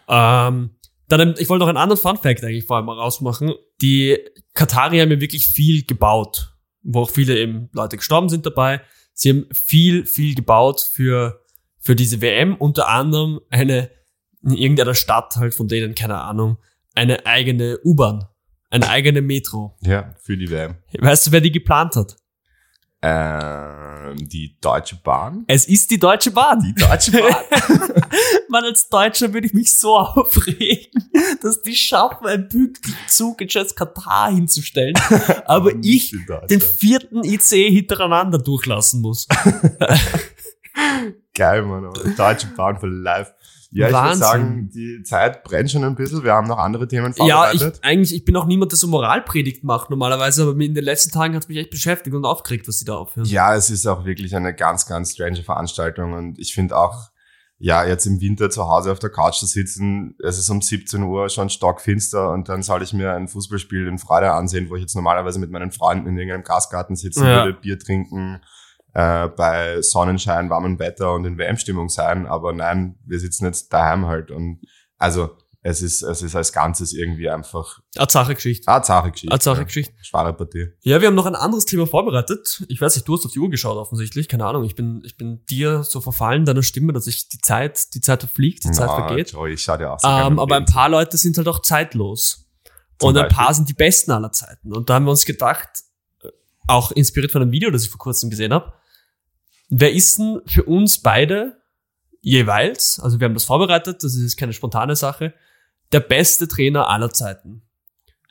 [0.08, 0.72] Ähm,
[1.10, 3.54] dann, ich wollte noch einen anderen Fun-Fact eigentlich vor allem mal rausmachen.
[3.82, 4.18] Die
[4.54, 8.82] Katarier haben ja wirklich viel gebaut, wo auch viele eben Leute gestorben sind dabei.
[9.14, 11.42] Sie haben viel, viel gebaut für,
[11.80, 13.90] für diese WM, unter anderem eine,
[14.44, 16.58] in irgendeiner Stadt halt von denen, keine Ahnung,
[16.94, 18.26] eine eigene U-Bahn,
[18.70, 19.78] eine eigene Metro.
[19.82, 20.76] ja, für die WM.
[20.98, 22.18] Weißt du, wer die geplant hat?
[23.02, 25.44] Ähm, die Deutsche Bahn.
[25.48, 26.62] Es ist die Deutsche Bahn.
[26.62, 28.02] Die Deutsche Bahn.
[28.50, 31.10] Mann, als Deutscher würde ich mich so aufregen,
[31.42, 34.96] dass die schaffen, einen pünktlichen Zug in scheiß Katar hinzustellen,
[35.46, 36.16] aber ich
[36.50, 39.28] den vierten IC hintereinander durchlassen muss.
[41.36, 41.86] Geil, Mann.
[41.86, 43.32] aber Deutsche Bahn für live.
[43.72, 44.20] Ja, ich würde Wahnsinn.
[44.22, 46.24] sagen, die Zeit brennt schon ein bisschen.
[46.24, 47.80] Wir haben noch andere Themen Ja, ich, vorbereitet.
[47.84, 51.36] eigentlich, ich bin auch niemand, der so Moralpredigt macht normalerweise, aber in den letzten Tagen
[51.36, 53.26] hat es mich echt beschäftigt und aufgeregt, was die da aufhören.
[53.28, 57.10] Ja, es ist auch wirklich eine ganz, ganz strange Veranstaltung und ich finde auch,
[57.60, 61.02] ja, jetzt im Winter zu Hause auf der Couch zu sitzen, es ist um 17
[61.02, 64.82] Uhr schon stockfinster und dann soll ich mir ein Fußballspiel in Freude ansehen, wo ich
[64.84, 67.44] jetzt normalerweise mit meinen Freunden in irgendeinem Gastgarten sitzen Ja.
[67.46, 68.40] würde, Bier trinken,
[68.98, 74.08] äh, bei Sonnenschein, warmem Wetter und in WM-Stimmung sein, aber nein, wir sitzen jetzt daheim
[74.08, 74.62] halt und
[74.98, 78.72] also es ist, es ist als Ganzes irgendwie einfach Eine Sache-Geschichte.
[78.72, 79.32] eine zahre Geschichte.
[79.32, 79.94] Eine Sache-Geschichte.
[79.98, 80.04] Ja.
[80.04, 80.68] Schwere Partie.
[80.82, 82.64] Ja, wir haben noch ein anderes Thema vorbereitet.
[82.70, 84.30] Ich weiß nicht, du hast auf die Uhr geschaut offensichtlich.
[84.30, 84.64] Keine Ahnung.
[84.64, 88.22] Ich bin, ich bin dir so verfallen deiner Stimme, dass ich die Zeit, die Zeit
[88.22, 89.34] verfliegt, die Zeit Na, vergeht.
[89.34, 92.48] Joey, ich schau dir gerne Ähm, aber ein paar Leute sind halt auch zeitlos.
[92.98, 93.36] Zum und ein Beispiel?
[93.38, 94.74] paar sind die besten aller Zeiten.
[94.74, 95.70] Und da haben wir uns gedacht,
[96.24, 96.30] äh,
[96.68, 98.74] auch inspiriert von einem Video, das ich vor kurzem gesehen habe,
[99.70, 101.62] wer ist denn für uns beide
[102.22, 105.34] jeweils, also wir haben das vorbereitet, das ist keine spontane Sache,
[105.92, 107.64] der beste Trainer aller Zeiten?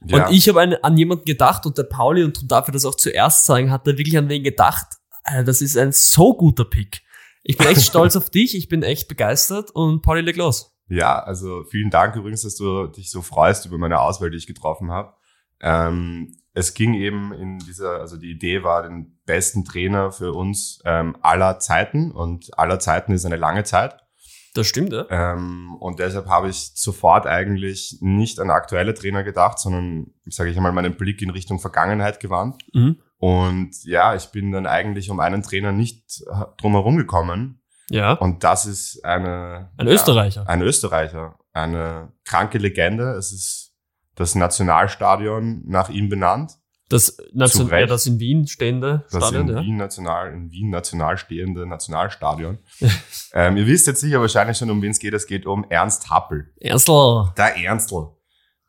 [0.05, 0.27] Ja.
[0.27, 2.95] Und ich habe an, an jemanden gedacht und der Pauli, und darf ich das auch
[2.95, 4.87] zuerst sagen, hat da wirklich an wen gedacht.
[5.25, 7.03] Alter, das ist ein so guter Pick.
[7.43, 10.77] Ich bin echt stolz auf dich, ich bin echt begeistert und Pauli, leg los.
[10.89, 14.47] Ja, also vielen Dank übrigens, dass du dich so freust über meine Auswahl, die ich
[14.47, 15.15] getroffen habe.
[15.61, 20.81] Ähm, es ging eben in dieser, also die Idee war, den besten Trainer für uns
[20.87, 23.99] ähm, aller Zeiten und aller Zeiten ist eine lange Zeit.
[24.55, 25.05] Das stimmt, ja.
[25.11, 30.57] Ähm, und deshalb habe ich sofort eigentlich nicht an aktuelle Trainer gedacht, sondern, sage ich
[30.57, 32.63] einmal, meinen Blick in Richtung Vergangenheit gewandt.
[32.73, 33.03] Mhm.
[33.19, 37.61] Und ja, ich bin dann eigentlich um einen Trainer nicht äh, drum herum gekommen.
[37.91, 38.15] Ja.
[38.15, 39.73] Und das ist eine...
[39.77, 40.49] Ein ja, Österreicher.
[40.49, 43.11] ein Österreicher, eine kranke Legende.
[43.11, 43.66] Es ist
[44.17, 46.53] das Nationalstadion nach ihm benannt.
[46.89, 49.63] Das, Nation, ja, das in Wien stehende Das Stadion, in ja.
[49.63, 52.59] Wien national, in Wien national stehende Nationalstadion.
[53.33, 55.13] ähm, ihr wisst jetzt sicher wahrscheinlich schon, um wen es geht.
[55.13, 56.53] Es geht um Ernst Happel.
[56.61, 57.33] Erstl.
[57.37, 58.11] Der Ernstl.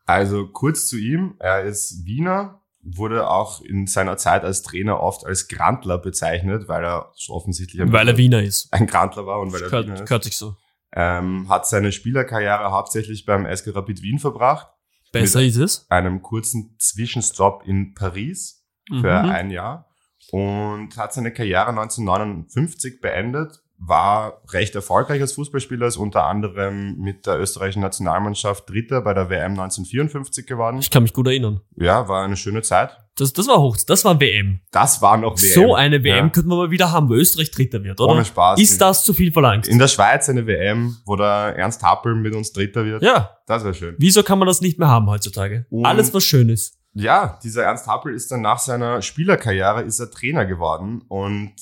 [0.04, 1.36] Also kurz zu ihm.
[1.38, 6.84] Er ist Wiener, wurde auch in seiner Zeit als Trainer oft als Grantler bezeichnet, weil
[6.84, 8.66] er so offensichtlich ein, Weil er Wiener ist.
[8.72, 10.06] ein Grantler war und weil er Wiener ist.
[10.06, 10.56] gehört sich so.
[10.92, 14.66] Ähm, hat seine Spielerkarriere hauptsächlich beim SK Rapid Wien verbracht.
[15.12, 15.86] Besser ist es.
[15.90, 19.28] einem kurzen Zwischenstopp in Paris für Mhm.
[19.30, 19.88] ein Jahr
[20.30, 27.26] und hat seine Karriere 1959 beendet, war recht erfolgreich als Fußballspieler, ist unter anderem mit
[27.26, 30.78] der österreichischen Nationalmannschaft Dritter bei der WM 1954 geworden.
[30.80, 31.60] Ich kann mich gut erinnern.
[31.76, 32.96] Ja, war eine schöne Zeit.
[33.16, 34.60] Das, das war hoch, das war WM.
[34.70, 35.52] Das war noch WM.
[35.54, 36.28] So eine WM Ja.
[36.30, 38.12] könnten wir mal wieder haben, wo Österreich Dritter wird, oder?
[38.14, 38.60] Ohne Spaß.
[38.60, 39.66] Ist das zu viel verlangt?
[39.66, 43.02] In der Schweiz eine WM, wo der Ernst Happel mit uns Dritter wird.
[43.02, 43.30] ja.
[43.46, 43.94] Das wäre schön.
[43.98, 45.66] Wieso kann man das nicht mehr haben heutzutage?
[45.70, 46.74] Und- Alles, was schön ist.
[46.92, 51.54] Ja, dieser Ernst Happel ist dann nach seiner Spielerkarriere ist er Trainer geworden und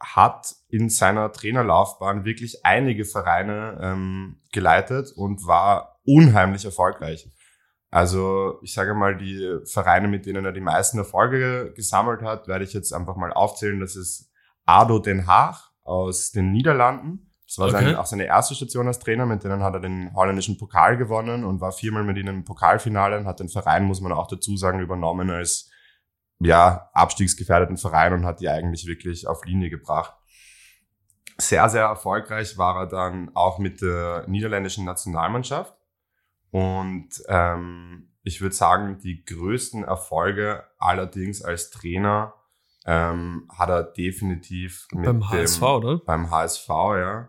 [0.00, 7.30] hat in seiner Trainerlaufbahn wirklich einige Vereine ähm, geleitet und war unheimlich erfolgreich.
[7.90, 12.64] Also ich sage mal, die Vereine, mit denen er die meisten Erfolge gesammelt hat, werde
[12.64, 13.80] ich jetzt einfach mal aufzählen.
[13.80, 14.30] Das ist
[14.66, 17.32] ADO Den Haag aus den Niederlanden.
[17.46, 17.76] Das war Okay.
[17.76, 21.44] seine, auch seine erste Station als Trainer, mit denen hat er den holländischen Pokal gewonnen
[21.44, 24.56] und war viermal mit ihnen im Pokalfinale und hat den Verein, muss man auch dazu
[24.56, 25.70] sagen, übernommen als
[26.38, 30.14] ja, abstiegsgefährdeten Verein und hat die eigentlich wirklich auf Linie gebracht.
[31.38, 35.74] Sehr, sehr erfolgreich war er dann auch mit der niederländischen Nationalmannschaft.
[36.50, 42.34] Und ähm, ich würde sagen, die größten Erfolge allerdings als Trainer
[42.86, 45.98] ähm, hat er definitiv mit beim HSV, dem, oder?
[45.98, 47.28] Beim HSV, ja.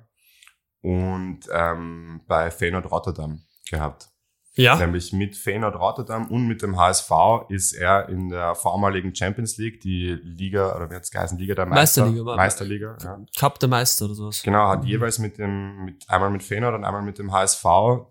[0.81, 4.09] Und ähm, bei Feyenoord Rotterdam gehabt.
[4.57, 4.75] Ja.
[4.75, 7.11] Nämlich mit Feyenoord Rotterdam und mit dem HSV
[7.49, 11.53] ist er in der vormaligen Champions League, die Liga, oder wie hat es geheißen, Liga
[11.53, 12.05] der Meister?
[12.05, 12.35] Meisterliga.
[12.35, 13.19] Meisterliga, ja.
[13.37, 14.41] Cup der Meister oder sowas.
[14.41, 14.89] Genau, hat mhm.
[14.89, 17.65] jeweils mit dem, mit, einmal mit Feyenoord und einmal mit dem HSV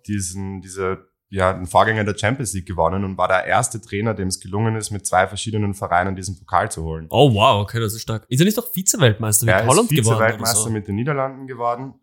[0.06, 4.28] diesen, diese, ja, den Vorgänger der Champions League gewonnen und war der erste Trainer, dem
[4.28, 7.08] es gelungen ist, mit zwei verschiedenen Vereinen diesen Pokal zu holen.
[7.10, 8.24] Oh wow, okay, das ist stark.
[8.28, 10.18] Ist er nicht doch Vize-Weltmeister mit er Holland ist geworden?
[10.18, 10.70] Vize-Weltmeister so?
[10.70, 11.94] mit den Niederlanden geworden.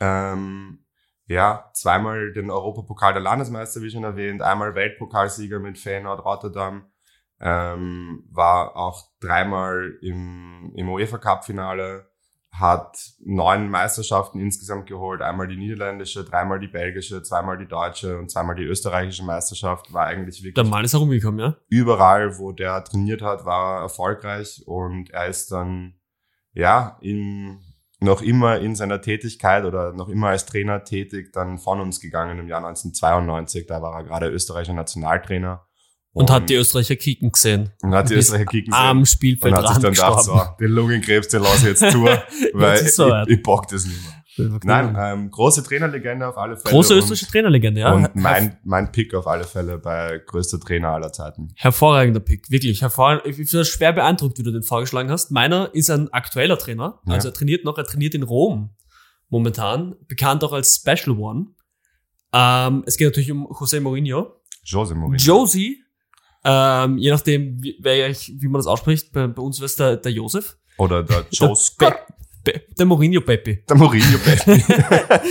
[0.00, 0.85] Ähm,
[1.26, 6.86] ja, zweimal den Europapokal der Landesmeister, wie schon erwähnt, einmal Weltpokalsieger mit Feyenoord Rotterdam,
[7.40, 12.08] ähm, war auch dreimal im, im UEFA Cup Finale,
[12.52, 18.30] hat neun Meisterschaften insgesamt geholt, einmal die niederländische, dreimal die belgische, zweimal die deutsche und
[18.30, 20.54] zweimal die österreichische Meisterschaft, war eigentlich wirklich.
[20.54, 21.56] Der Mann ist herumgekommen, ja?
[21.68, 25.94] Überall, wo der trainiert hat, war er erfolgreich und er ist dann,
[26.52, 27.60] ja, in,
[27.98, 32.38] noch immer in seiner Tätigkeit oder noch immer als Trainer tätig, dann von uns gegangen
[32.38, 33.66] im Jahr 1992.
[33.66, 35.66] Da war er gerade österreichischer Nationaltrainer.
[36.12, 37.72] Und, und hat die Österreicher kicken gesehen.
[37.82, 38.86] Und hat die Österreicher kicken gesehen.
[38.86, 42.04] Am Spielfeld Und hat sich dann gedacht, so, den Lungenkrebs, den lasse ich jetzt zu,
[42.54, 44.15] weil ich, ich bock das nicht mehr.
[44.36, 46.74] Nein, ähm, große Trainerlegende auf alle Fälle.
[46.74, 47.92] Große österreichische Trainerlegende, ja.
[47.92, 51.52] Und mein, mein Pick auf alle Fälle bei größter Trainer aller Zeiten.
[51.54, 52.82] Hervorragender Pick, wirklich.
[52.82, 53.26] Hervorragend.
[53.26, 55.30] Ich bin schwer beeindruckt, wie du den vorgeschlagen hast.
[55.30, 57.00] Meiner ist ein aktueller Trainer.
[57.06, 57.32] Also ja.
[57.32, 58.70] er trainiert noch, er trainiert in Rom
[59.28, 59.96] momentan.
[60.06, 61.46] Bekannt auch als Special One.
[62.32, 64.40] Ähm, es geht natürlich um José Mourinho.
[64.64, 65.16] Jose Mourinho.
[65.16, 65.82] Josie.
[66.44, 69.12] Ähm, je nachdem, wie, wie man das ausspricht.
[69.12, 70.58] Bei, bei uns wäre es der, der Josef.
[70.78, 71.24] Oder der
[72.78, 73.62] Der Mourinho Peppi.
[73.68, 74.64] Der Mourinho Peppi.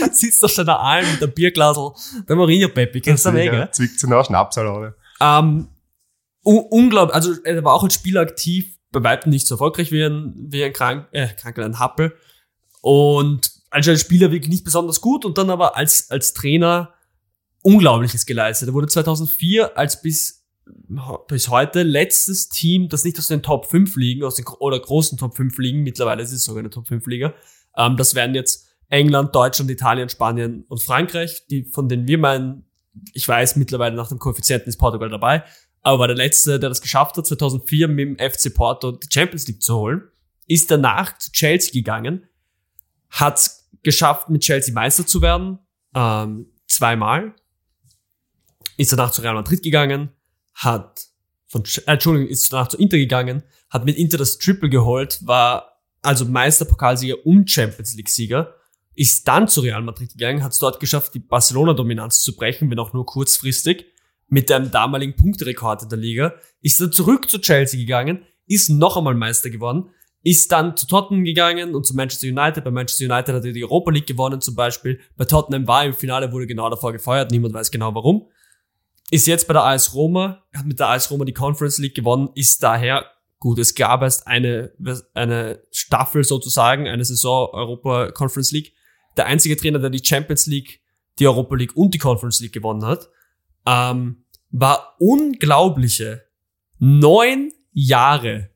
[0.11, 1.91] Sitzt auf seiner Alm mit einem Bierglasel.
[2.27, 3.01] Der Mourinho Peppi.
[3.01, 5.67] Kennst du den Weg, Zwickt sie nach Schnapsal ähm,
[6.43, 7.15] Unglaublich.
[7.15, 8.77] Also, er war auch als Spieler aktiv.
[8.91, 12.15] Bei weitem nicht so erfolgreich wie ein, wie ein krank, äh, krank, ein Happel.
[12.81, 16.93] Und als Spieler wirklich nicht besonders gut und dann aber als, als Trainer
[17.61, 18.69] Unglaubliches geleistet.
[18.69, 20.44] Er wurde 2004 als bis
[21.27, 25.17] bis heute letztes Team, das nicht aus den Top 5 liegen, aus den oder großen
[25.17, 27.33] Top 5 liegen, mittlerweile ist es sogar eine Top 5 Liga.
[27.77, 32.65] Ähm, das wären jetzt England, Deutschland, Italien, Spanien und Frankreich, die von denen wir meinen,
[33.13, 35.43] ich weiß, mittlerweile nach dem Koeffizienten ist Portugal dabei,
[35.81, 39.47] aber war der letzte, der das geschafft hat, 2004 mit dem FC Porto die Champions
[39.47, 40.03] League zu holen,
[40.47, 42.27] ist danach zu Chelsea gegangen,
[43.09, 43.51] hat
[43.83, 45.59] geschafft, mit Chelsea Meister zu werden,
[45.93, 47.35] ähm, zweimal,
[48.77, 50.09] ist danach zu Real Madrid gegangen,
[50.55, 51.07] hat
[51.47, 55.81] von, äh, Entschuldigung, ist danach zu Inter gegangen, hat mit Inter das Triple geholt, war
[56.01, 58.55] also Meisterpokalsieger und Champions League Sieger,
[58.95, 62.79] ist dann zu Real Madrid gegangen, hat es dort geschafft, die Barcelona-Dominanz zu brechen, wenn
[62.79, 63.85] auch nur kurzfristig,
[64.27, 68.97] mit einem damaligen Punkterekord in der Liga, ist dann zurück zu Chelsea gegangen, ist noch
[68.97, 69.89] einmal Meister geworden,
[70.23, 72.63] ist dann zu Tottenham gegangen und zu Manchester United.
[72.63, 74.99] Bei Manchester United hat er die Europa League gewonnen zum Beispiel.
[75.15, 78.27] Bei Tottenham war er im Finale, wurde genau davor gefeuert, niemand weiß genau warum
[79.11, 82.29] ist jetzt bei der AS Roma, hat mit der AS Roma die Conference League gewonnen,
[82.35, 83.05] ist daher,
[83.39, 84.71] gut, es gab erst eine,
[85.13, 88.73] eine Staffel sozusagen, eine Saison Europa Conference League.
[89.17, 90.81] Der einzige Trainer, der die Champions League,
[91.19, 93.09] die Europa League und die Conference League gewonnen hat,
[93.65, 96.23] ähm, war unglaubliche
[96.79, 98.49] neun Jahre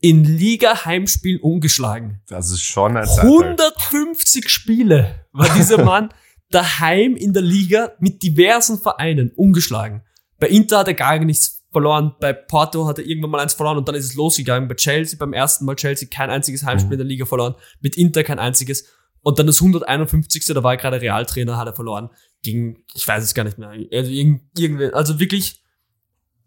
[0.00, 2.22] in Liga-Heimspielen ungeschlagen.
[2.28, 6.10] Das ist schon ein 150 Spiele war dieser Mann
[6.50, 10.02] daheim in der Liga mit diversen Vereinen ungeschlagen.
[10.38, 13.78] Bei Inter hat er gar nichts verloren, bei Porto hat er irgendwann mal eins verloren
[13.78, 14.68] und dann ist es losgegangen.
[14.68, 18.22] Bei Chelsea beim ersten Mal Chelsea kein einziges Heimspiel in der Liga verloren, mit Inter
[18.22, 18.86] kein einziges.
[19.22, 20.44] Und dann das 151.
[20.46, 22.10] da war er gerade Realtrainer, hat er verloren.
[22.42, 23.70] Gegen, ich weiß es gar nicht mehr.
[23.70, 25.62] Also, irgendwie, also wirklich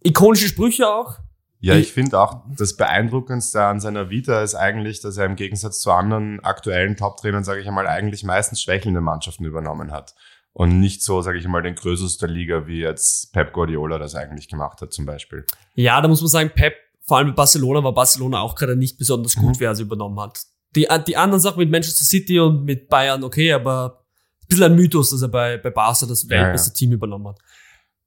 [0.01, 1.17] ikonische Sprüche auch.
[1.61, 5.81] Ja, ich finde auch, das Beeindruckendste an seiner Vita ist eigentlich, dass er im Gegensatz
[5.81, 10.15] zu anderen aktuellen Top-Trainern, sage ich einmal, eigentlich meistens schwächelnde Mannschaften übernommen hat.
[10.53, 14.15] Und nicht so, sage ich mal, den größten der Liga, wie jetzt Pep Guardiola das
[14.15, 15.45] eigentlich gemacht hat, zum Beispiel.
[15.75, 18.97] Ja, da muss man sagen, Pep, vor allem mit Barcelona, war Barcelona auch gerade nicht
[18.97, 19.59] besonders gut, mhm.
[19.59, 20.39] wer es übernommen hat.
[20.75, 24.05] Die, die anderen Sachen mit Manchester City und mit Bayern, okay, aber
[24.43, 26.77] ein bisschen ein Mythos, dass er bei, bei Barca das weltbeste ja, ja.
[26.77, 27.39] Team übernommen hat.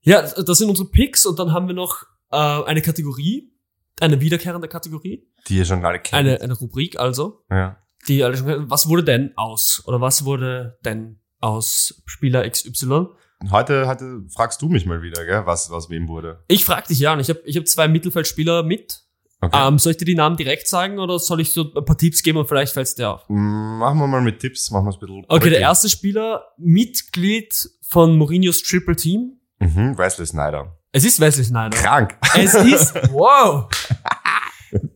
[0.01, 3.53] Ja, das sind unsere Picks und dann haben wir noch äh, eine Kategorie,
[4.01, 5.29] eine wiederkehrende Kategorie.
[5.49, 6.15] Die ihr schon alle kennt.
[6.15, 7.45] Eine, eine Rubrik also.
[7.51, 7.79] Ja.
[8.09, 9.83] Die alle schon Was wurde denn aus?
[9.87, 13.07] Oder was wurde denn aus Spieler XY?
[13.51, 16.45] Heute, heute fragst du mich mal wieder, gell, was, was wem wurde.
[16.49, 19.03] Ich frag dich ja, und ich habe ich hab zwei Mittelfeldspieler mit.
[19.41, 19.67] Okay.
[19.67, 22.23] Ähm, soll ich dir die Namen direkt sagen oder soll ich so ein paar Tipps
[22.23, 23.29] geben und vielleicht fällt es dir auf?
[23.29, 25.25] Machen wir mal mit Tipps, machen wir es ein bisschen.
[25.27, 29.41] Okay, der erste Spieler, Mitglied von Mourinhos Triple Team.
[29.63, 30.77] Mhm, Wesley Snyder.
[30.93, 31.77] Es ist Wesley Snyder.
[31.77, 32.17] Krank.
[32.35, 33.69] Es ist, wow.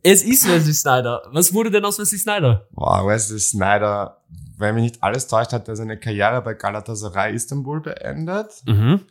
[0.02, 1.22] Es ist Wesley Snyder.
[1.32, 2.66] Was wurde denn aus Wesley Snyder?
[2.72, 4.22] Wow, Wesley Snyder,
[4.58, 8.52] wenn mich nicht alles täuscht, hat er seine Karriere bei Galatasaray Istanbul beendet.
[8.66, 9.02] Mhm.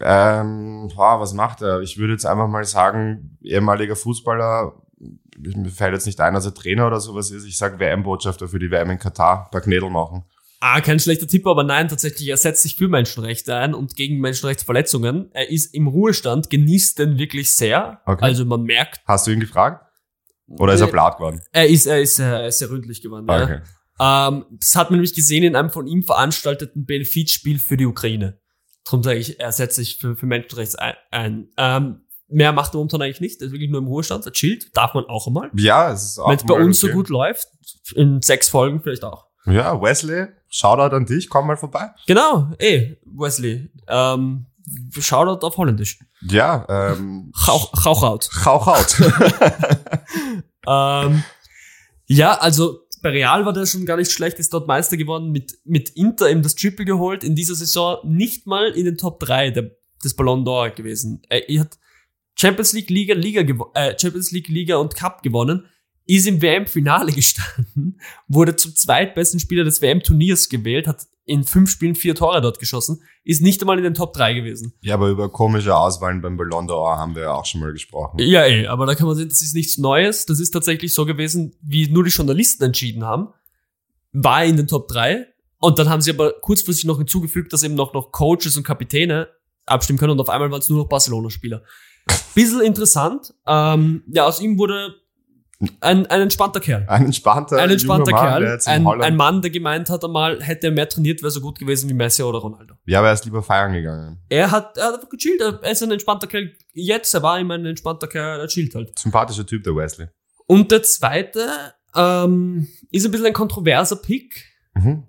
[0.00, 1.80] Ähm, boah, was macht er?
[1.80, 4.72] Ich würde jetzt einfach mal sagen, ehemaliger Fußballer,
[5.38, 7.44] mir fällt jetzt nicht ein, dass er Trainer oder sowas ist.
[7.44, 10.24] Ich sag WM-Botschafter für die WM in Katar, paar Knädel machen.
[10.66, 14.18] Ah, kein schlechter Tipp, aber nein, tatsächlich, er setzt sich für Menschenrechte ein und gegen
[14.18, 15.28] Menschenrechtsverletzungen.
[15.34, 18.00] Er ist im Ruhestand, genießt den wirklich sehr.
[18.06, 18.24] Okay.
[18.24, 19.84] Also man merkt, Hast du ihn gefragt?
[20.46, 21.42] Oder ist er blatt geworden?
[21.52, 23.26] er ist, er ist, er ist sehr ründlich geworden.
[23.28, 23.42] Ja.
[23.42, 23.60] Okay.
[24.00, 28.40] Ähm, das hat man nämlich gesehen in einem von ihm veranstalteten Benefizspiel für die Ukraine.
[28.86, 30.94] Darum sage ich, er setzt sich für, für Menschenrechts ein.
[31.10, 31.48] ein.
[31.58, 33.42] Ähm, mehr macht er momentan eigentlich nicht.
[33.42, 34.24] Er ist wirklich nur im Ruhestand.
[34.24, 34.74] Er chillt.
[34.74, 35.50] Darf man auch einmal.
[35.54, 36.96] Ja, es ist auch Wenn es bei uns so okay.
[36.96, 37.48] gut läuft,
[37.94, 39.26] in sechs Folgen vielleicht auch.
[39.46, 41.90] Ja, Wesley, Shoutout an dich, komm mal vorbei.
[42.06, 43.72] Genau, ey, Wesley.
[43.88, 44.46] Ähm,
[44.96, 45.98] Shoutout auf Holländisch.
[46.22, 48.30] Ja, ähm, Chauch, Chauchaut.
[48.30, 49.00] Chauchaut.
[50.68, 51.24] ähm,
[52.06, 55.58] ja, also bei Real war der schon gar nicht schlecht, ist dort Meister geworden, mit,
[55.64, 59.50] mit Inter eben das Triple geholt, in dieser Saison nicht mal in den Top 3
[59.50, 59.72] der,
[60.04, 61.20] des Ballon d'Or gewesen.
[61.30, 61.80] Er, er hat
[62.36, 63.40] Champions League Liga, Liga
[63.74, 65.66] äh, Champions League Liga und Cup gewonnen,
[66.06, 71.94] ist im WM-Finale gestanden, wurde zum zweitbesten Spieler des WM-Turniers gewählt, hat in fünf Spielen
[71.94, 74.74] vier Tore dort geschossen, ist nicht einmal in den Top 3 gewesen.
[74.82, 78.18] ja, aber über komische Auswahlen beim Ballon d'Or haben wir ja auch schon mal gesprochen.
[78.18, 80.26] Ja, ey, aber da kann man sehen, das ist nichts Neues.
[80.26, 83.28] Das ist tatsächlich so gewesen, wie nur die Journalisten entschieden haben.
[84.12, 85.26] War er in den Top 3.
[85.58, 89.28] Und dann haben sie aber kurzfristig noch hinzugefügt, dass eben noch, noch Coaches und Kapitäne
[89.64, 91.62] abstimmen können und auf einmal waren es nur noch Barcelona-Spieler.
[92.34, 93.32] Bisschen interessant.
[93.46, 94.94] Ähm, ja, aus ihm wurde
[95.80, 96.84] ein, ein entspannter Kerl.
[96.88, 98.58] Ein entspannter, Ein entspannter Mann, Kerl.
[98.66, 101.88] Ein, ein Mann, der gemeint hat einmal, hätte er mehr trainiert, wäre so gut gewesen
[101.88, 102.74] wie Messi oder Ronaldo.
[102.86, 104.18] Ja, aber er ist lieber feiern gegangen.
[104.28, 105.40] Er hat, er hat einfach gechillt.
[105.40, 106.52] Er ist ein entspannter Kerl.
[106.72, 108.98] Jetzt, er war immer ein entspannter Kerl, er chillt halt.
[108.98, 110.08] Sympathischer Typ, der Wesley.
[110.46, 111.48] Und der zweite
[111.94, 114.44] ähm, ist ein bisschen ein kontroverser Pick.
[114.74, 115.04] Mhm.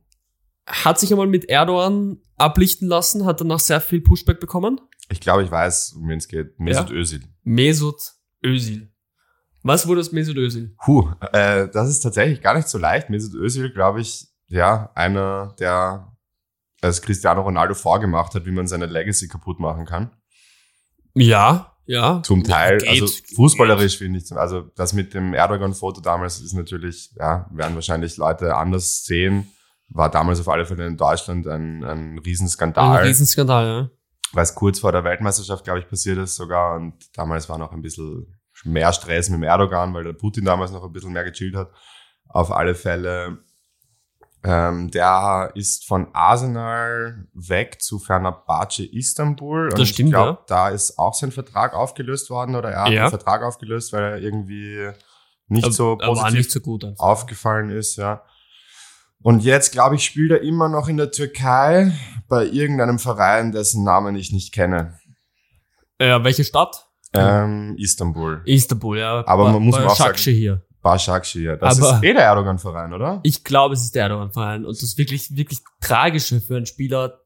[0.68, 4.80] Hat sich einmal mit Erdogan ablichten lassen, hat danach sehr viel Pushback bekommen.
[5.10, 6.60] Ich glaube, ich weiß, um wen es geht.
[6.60, 7.22] Mesut Özil.
[7.44, 8.92] Mesut Özil.
[9.66, 10.76] Was wurde aus Mesut Özil?
[10.86, 13.10] Puh, äh, das ist tatsächlich gar nicht so leicht.
[13.10, 16.16] Mesut Özil, glaube ich, ja, einer, der
[16.84, 20.12] als Cristiano Ronaldo vorgemacht hat, wie man seine Legacy kaputt machen kann.
[21.16, 22.22] Ja, ja.
[22.22, 27.10] Zum Teil, geht, also fußballerisch finde ich, also das mit dem Erdogan-Foto damals ist natürlich,
[27.18, 29.48] ja, werden wahrscheinlich Leute anders sehen.
[29.90, 33.00] War damals auf alle Fälle in Deutschland ein, ein Riesenskandal.
[33.00, 33.90] Ein Riesenskandal, ja.
[34.34, 36.76] weil es kurz vor der Weltmeisterschaft, glaube ich, passiert ist sogar.
[36.76, 38.28] Und damals war noch ein bisschen
[38.64, 41.72] mehr Stress mit dem Erdogan, weil der Putin damals noch ein bisschen mehr gechillt hat.
[42.30, 43.40] Auf alle Fälle.
[44.44, 49.70] Ähm, der ist von Arsenal weg zu Fenerbahce Istanbul.
[49.72, 50.46] Und Das stimmt, ich glaube, ja.
[50.48, 53.06] da ist auch sein Vertrag aufgelöst worden oder er hat Ja.
[53.06, 54.92] den Vertrag aufgelöst, weil er irgendwie
[55.48, 56.86] nicht so Er war positiv nicht so gut.
[57.00, 58.24] Aufgefallen ist, ja.
[59.24, 61.92] Und jetzt, glaube ich, spielt er immer noch in der Türkei
[62.28, 65.00] bei irgendeinem Verein, dessen Namen ich nicht kenne.
[66.00, 66.85] Ja, welche Stadt?
[67.18, 68.42] Ähm, Istanbul.
[68.46, 69.24] Istanbul, ja.
[69.28, 70.62] Aber Ba- man muss bei mal auch Shakshi hier.
[70.84, 71.58] Başakşehir.
[71.58, 73.20] Das Aber- ist eh der Erdogan-Verein, oder?
[73.24, 74.66] Ich glaube, es ist der Erdogan-Verein.
[74.66, 77.22] Und das wirklich, wirklich Tragische für einen Spieler,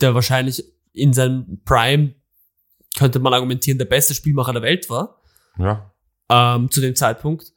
[0.00, 2.14] der wahrscheinlich in seinem Prime,
[2.98, 5.20] könnte man argumentieren, der beste Spielmacher der Welt war,
[5.58, 5.92] Ja.
[6.28, 7.52] ähm, zu dem Zeitpunkt,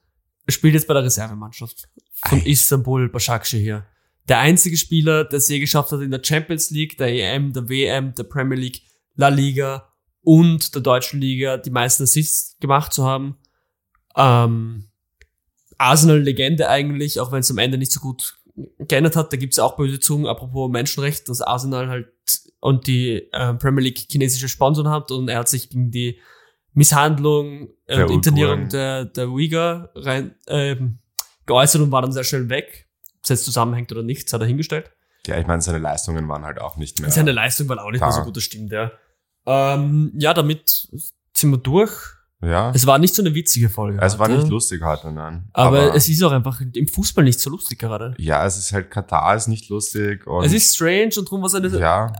[0.47, 1.87] spielt jetzt bei der Reservemannschaft
[2.27, 2.51] von Ei.
[2.51, 3.83] Istanbul Başakşehir.
[4.29, 7.67] Der einzige Spieler, der es je geschafft hat, in der Champions League, der EM, der
[7.67, 8.81] WM, der Premier League,
[9.15, 9.87] La Liga
[10.25, 13.37] und der deutschen Liga die meisten Assists gemacht zu haben.
[14.17, 14.89] Ähm,
[15.77, 18.37] Arsenal-Legende eigentlich, auch wenn es am Ende nicht so gut
[18.79, 19.31] geändert hat.
[19.31, 22.07] Da gibt's ja auch böse Zungen, apropos Menschenrecht, dass Arsenal halt
[22.59, 26.19] und die äh, Premier League chinesische Sponsoren hat und er hat sich gegen die
[26.73, 30.99] Misshandlung äh, und Internierung der, der Uyghur rein, ähm,
[31.45, 32.87] geäußert und war dann sehr schnell weg.
[33.17, 34.91] Ob es jetzt zusammenhängt oder nicht, hat er hingestellt.
[35.27, 37.11] Ja, ich meine, seine Leistungen waren halt auch nicht mehr.
[37.11, 38.25] Seine Leistung war auch nicht mehr so Klar.
[38.25, 38.91] gut, das stimmt, ja.
[39.45, 40.87] Ähm, ja, damit
[41.33, 41.91] sind wir durch.
[42.41, 42.71] ja.
[42.73, 43.99] Es war nicht so eine witzige Folge.
[44.01, 45.49] Es war nicht lustig heute, nein.
[45.53, 48.15] Aber, es ist auch einfach im Fußball nicht so lustig gerade.
[48.17, 51.47] ja, es ist halt Katar ist nicht lustig und Es ist strange und darum war
[51.47, 52.11] es eine, ja,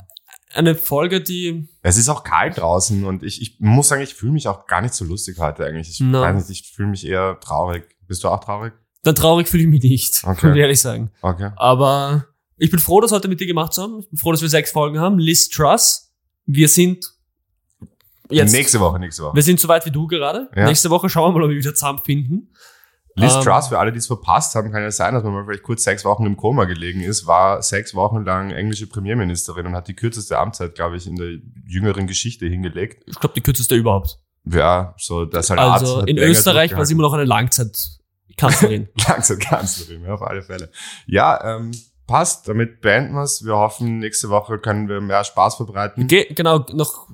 [0.54, 4.32] eine Folge, die es ist auch kalt draußen und ich, ich muss sagen, ich fühle
[4.32, 5.90] mich auch gar nicht so lustig heute eigentlich.
[5.90, 6.22] Ich Na.
[6.22, 7.84] weiß nicht, ich fühle mich eher traurig.
[8.08, 8.74] Bist du auch traurig?
[9.04, 10.48] dann traurig fühle ich mich nicht, Okay.
[10.48, 11.12] muss ich ehrlich sagen.
[11.22, 11.52] Okay.
[11.58, 12.26] Aber
[12.58, 14.00] ich bin froh, das heute mit dir gemacht zu haben.
[14.00, 15.20] Ich bin froh, dass wir sechs Folgen haben.
[15.20, 16.12] Liz Truss.
[16.48, 17.06] Wir sind
[18.30, 18.54] Jetzt.
[18.54, 19.36] Nächste Woche, nächste Woche.
[19.36, 20.50] Wir sind so weit wie du gerade.
[20.56, 20.66] Ja.
[20.66, 22.52] Nächste Woche schauen wir mal, ob wir wieder zusammenfinden.
[23.18, 25.46] Liz Ähm, Truss, für alle, die es verpasst haben, kann ja sein, dass man mal
[25.46, 29.74] vielleicht kurz sechs Wochen im Koma gelegen ist, war sechs Wochen lang englische Premierministerin und
[29.74, 31.30] hat die kürzeste Amtszeit, glaube ich, in der
[31.66, 33.04] jüngeren Geschichte hingelegt.
[33.08, 34.20] Ich glaube, die kürzeste überhaupt.
[34.46, 38.90] Ja, so, das halt Also in Österreich war sie immer noch eine Langzeitkanzlerin.
[39.08, 40.70] Langsam Kanzlerin, ja, auf alle Fälle.
[41.08, 41.72] Ja, ähm,
[42.08, 43.46] passt, damit beenden wir's.
[43.46, 46.08] Wir hoffen, nächste Woche können wir mehr Spaß verbreiten.
[46.08, 47.08] Ge genau, noch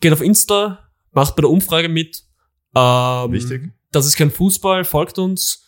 [0.00, 2.22] geht auf Insta, macht bei der Umfrage mit.
[2.74, 3.72] Ähm, Wichtig.
[3.92, 5.64] Das ist kein Fußball, folgt uns.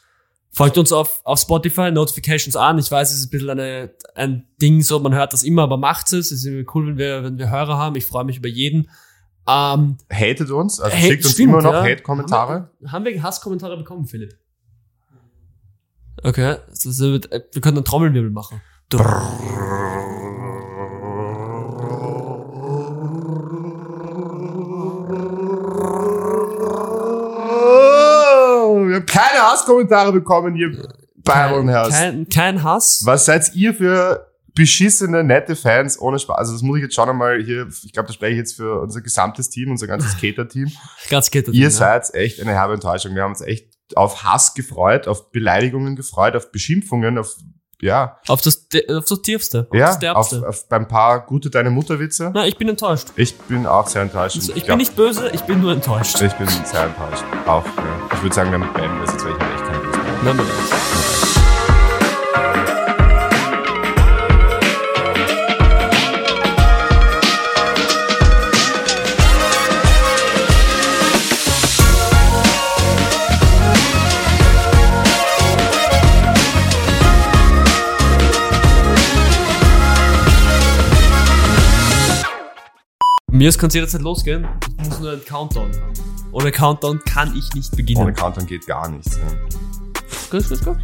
[0.53, 2.79] Folgt uns auf, auf Spotify, Notifications an.
[2.79, 5.77] Ich weiß, es ist ein bisschen eine, ein Ding, so man hört das immer, aber
[5.77, 6.33] macht es.
[6.33, 7.95] Es ist cool, wenn wir, wenn wir Hörer haben.
[7.95, 8.91] Ich freue mich über jeden.
[9.47, 11.83] Ähm, Hatet uns, also Hate- schickt uns stimmt, immer noch ja.
[11.85, 12.53] Hate-Kommentare.
[12.53, 14.37] Haben wir, haben wir Hasskommentare bekommen, Philipp?
[16.23, 16.59] Okay, äh,
[17.53, 18.61] wir können einen Trommelwirbel machen.
[18.95, 18.99] Oh,
[29.21, 30.71] keine Hasskommentare bekommen hier
[31.17, 31.91] bei und Herz.
[31.91, 33.03] Kein, kein Hass.
[33.05, 36.39] Was seid ihr für beschissene, nette Fans ohne Spaß?
[36.39, 38.81] Also das muss ich jetzt schon einmal hier, ich glaube, da spreche ich jetzt für
[38.81, 40.71] unser gesamtes Team, unser ganzes Cater-Team.
[41.09, 43.15] Ganz das Ihr nicht, seid echt eine herbe Enttäuschung.
[43.15, 47.37] Wir haben uns echt auf Hass gefreut, auf Beleidigungen gefreut, auf Beschimpfungen, auf,
[47.81, 49.67] ja, Auf das, auf das Tiefste.
[49.71, 50.49] Auf ja, das auf, Derbste.
[50.49, 52.31] auf beim paar gute Deine Mutter-Witze.
[52.35, 53.09] Na, ich bin enttäuscht.
[53.17, 54.37] Ich bin auch sehr enttäuscht.
[54.37, 56.21] Also, ich glaub, bin nicht böse, ich bin nur enttäuscht.
[56.21, 57.25] Ich bin sehr enttäuscht.
[57.47, 57.73] Auch, ja.
[58.15, 60.05] Ich würde sagen, damit beenden wir es jetzt, weil ich habe echt keine Lust mehr.
[60.23, 61.30] Nein, nein, nein.
[83.41, 84.47] Mir ist kann jederzeit losgehen.
[84.83, 85.93] Ich muss nur einen Countdown haben.
[86.31, 88.03] Ohne Countdown kann ich nicht beginnen.
[88.03, 89.17] Ohne Countdown geht gar nichts.
[89.17, 89.23] Ja.
[90.31, 90.77] Gut, gut, gut.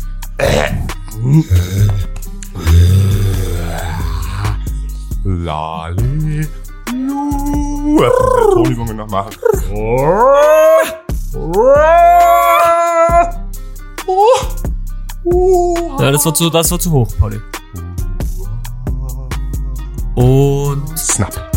[5.22, 6.48] Lali.
[8.54, 9.32] Tonübungen noch machen.
[15.98, 17.38] Ja, das war zu, das war zu hoch, Pauli.
[20.14, 21.55] Und Snap.